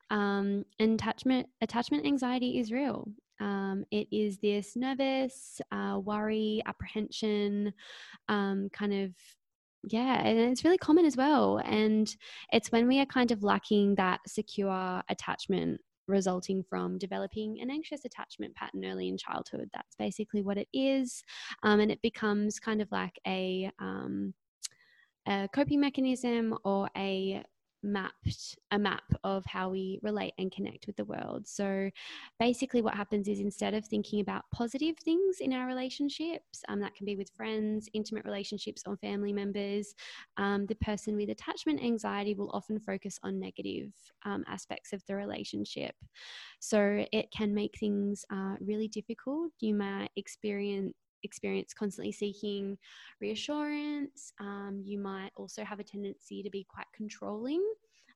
[0.10, 3.10] Um, attachment, attachment anxiety is real.
[3.42, 7.74] Um, it is this nervous, uh, worry, apprehension,
[8.30, 9.12] um, kind of
[9.84, 11.62] yeah, and it's really common as well.
[11.64, 12.14] And
[12.52, 15.80] it's when we are kind of lacking that secure attachment
[16.10, 19.70] resulting from developing an anxious attachment pattern early in childhood.
[19.74, 21.24] That's basically what it is.
[21.64, 24.34] Um, and it becomes kind of like a, um,
[25.28, 27.44] a coping mechanism or a
[27.84, 31.48] mapped a map of how we relate and connect with the world.
[31.48, 31.90] So
[32.40, 36.96] basically, what happens is instead of thinking about positive things in our relationships, um, that
[36.96, 39.94] can be with friends, intimate relationships, or family members,
[40.38, 43.92] um, the person with attachment anxiety will often focus on negative
[44.26, 45.96] um, aspects of the relationship.
[46.60, 49.52] So it can make things uh, really difficult.
[49.60, 50.94] You might experience
[51.24, 52.78] experience constantly seeking
[53.22, 54.34] reassurance.
[54.40, 57.64] Um, you might also have a tendency to be quite controlling.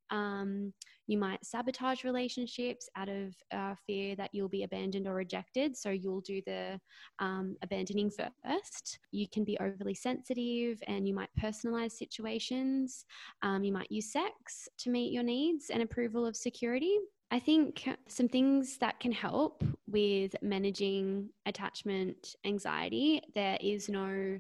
[0.10, 0.74] Um,
[1.08, 5.76] you might sabotage relationships out of uh, fear that you'll be abandoned or rejected.
[5.76, 6.80] So you'll do the
[7.20, 9.00] um, abandoning first.
[9.12, 13.06] You can be overly sensitive and you might personalize situations.
[13.42, 16.98] Um, you might use sex to meet your needs and approval of security.
[17.34, 24.38] I think some things that can help with managing attachment anxiety, there is no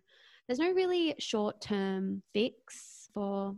[0.47, 3.55] there's no really short-term fix for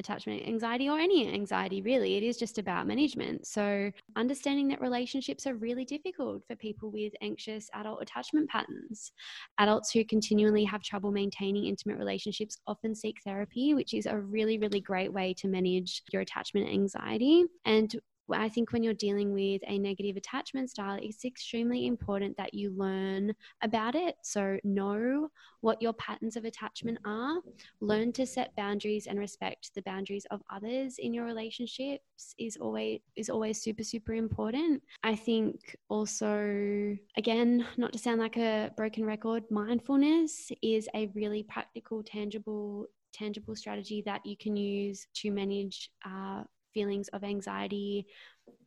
[0.00, 2.16] attachment anxiety or any anxiety really.
[2.16, 3.46] It is just about management.
[3.46, 9.12] So understanding that relationships are really difficult for people with anxious adult attachment patterns.
[9.58, 14.58] Adults who continually have trouble maintaining intimate relationships often seek therapy which is a really
[14.58, 17.44] really great way to manage your attachment anxiety.
[17.64, 17.94] And
[18.32, 22.70] I think when you're dealing with a negative attachment style, it's extremely important that you
[22.70, 24.16] learn about it.
[24.22, 25.28] So, know
[25.60, 27.40] what your patterns of attachment are,
[27.80, 33.00] learn to set boundaries and respect the boundaries of others in your relationships is always
[33.16, 34.82] is always super super important.
[35.02, 41.42] I think also again, not to sound like a broken record, mindfulness is a really
[41.42, 46.42] practical, tangible tangible strategy that you can use to manage uh,
[46.74, 48.06] feelings of anxiety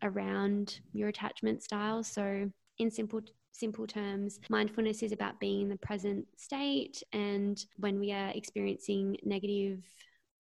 [0.02, 2.04] around your attachment style.
[2.04, 2.50] So,
[2.80, 7.02] in simple simple terms, mindfulness is about being in the present state.
[7.12, 9.84] And when we are experiencing negative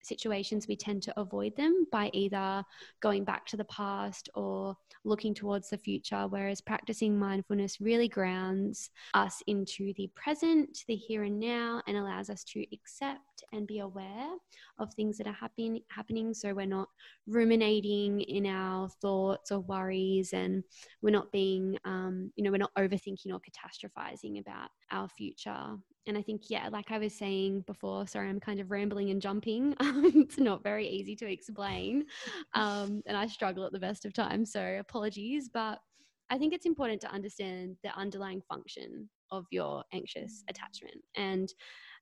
[0.07, 2.63] situations, we tend to avoid them by either
[3.01, 6.27] going back to the past or looking towards the future.
[6.27, 12.29] Whereas practicing mindfulness really grounds us into the present, the here and now, and allows
[12.29, 14.29] us to accept and be aware
[14.79, 16.33] of things that are happen- happening.
[16.33, 16.89] So we're not
[17.27, 20.63] ruminating in our thoughts or worries, and
[21.01, 25.77] we're not being, um, you know, we're not overthinking or catastrophizing about our future
[26.07, 29.21] and I think, yeah, like I was saying before, sorry, I'm kind of rambling and
[29.21, 29.75] jumping.
[29.81, 32.05] it's not very easy to explain.
[32.53, 34.51] Um, and I struggle at the best of times.
[34.51, 35.49] So apologies.
[35.53, 35.79] But
[36.29, 40.49] I think it's important to understand the underlying function of your anxious mm.
[40.49, 41.01] attachment.
[41.15, 41.53] And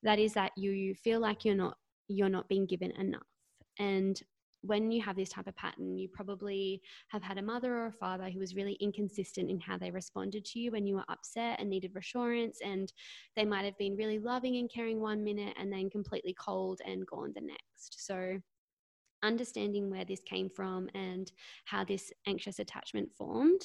[0.04, 1.78] that is that you feel like you're not
[2.08, 3.24] you're not being given enough.
[3.80, 4.22] And
[4.66, 7.92] when you have this type of pattern, you probably have had a mother or a
[7.92, 11.60] father who was really inconsistent in how they responded to you when you were upset
[11.60, 12.60] and needed reassurance.
[12.64, 12.92] And
[13.36, 17.06] they might have been really loving and caring one minute and then completely cold and
[17.08, 18.06] gone the next.
[18.06, 18.40] So,
[19.24, 21.32] understanding where this came from and
[21.66, 23.62] how this anxious attachment formed,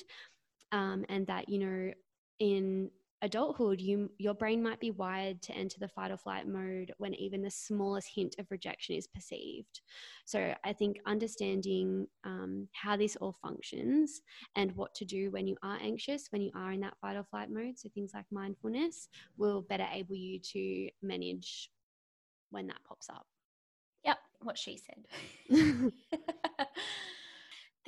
[0.73, 1.93] um, and that, you know,
[2.39, 2.91] in
[3.23, 7.15] adulthood, you your brain might be wired to enter the fight or flight mode when
[7.15, 9.81] even the smallest hint of rejection is perceived.
[10.25, 14.21] So I think understanding um, how this all functions
[14.57, 17.25] and what to do when you are anxious, when you are in that fight or
[17.25, 21.71] flight mode, so things like mindfulness will better able you to manage
[22.51, 23.27] when that pops up.
[24.05, 25.07] Yep, what she said.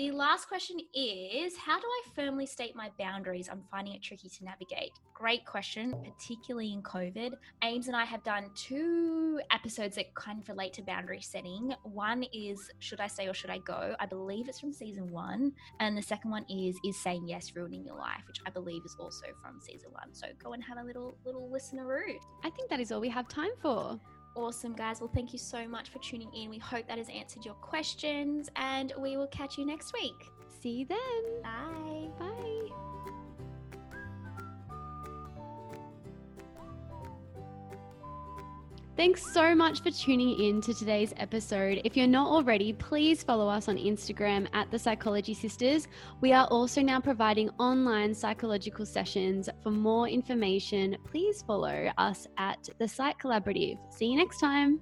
[0.02, 3.48] The last question is How do I firmly state my boundaries?
[3.48, 4.90] I'm finding it tricky to navigate.
[5.14, 7.34] Great question, particularly in COVID.
[7.62, 11.72] Ames and I have done two episodes that kind of relate to boundary setting.
[11.84, 13.94] One is Should I Stay or Should I Go?
[14.00, 15.52] I believe it's from season one.
[15.78, 18.96] And the second one is Is Saying Yes Ruining Your Life, which I believe is
[18.98, 20.12] also from season one.
[20.12, 22.16] So go and have a little little listeneroo.
[22.42, 24.00] I think that is all we have time for.
[24.34, 25.00] Awesome, guys.
[25.00, 26.48] Well, thank you so much for tuning in.
[26.48, 30.30] We hope that has answered your questions, and we will catch you next week.
[30.60, 31.42] See you then.
[31.42, 32.08] Bye.
[32.18, 32.51] Bye.
[38.94, 41.80] Thanks so much for tuning in to today's episode.
[41.82, 45.88] If you're not already, please follow us on Instagram at The Psychology Sisters.
[46.20, 49.48] We are also now providing online psychological sessions.
[49.62, 53.78] For more information, please follow us at The Psych Collaborative.
[53.90, 54.78] See you next time.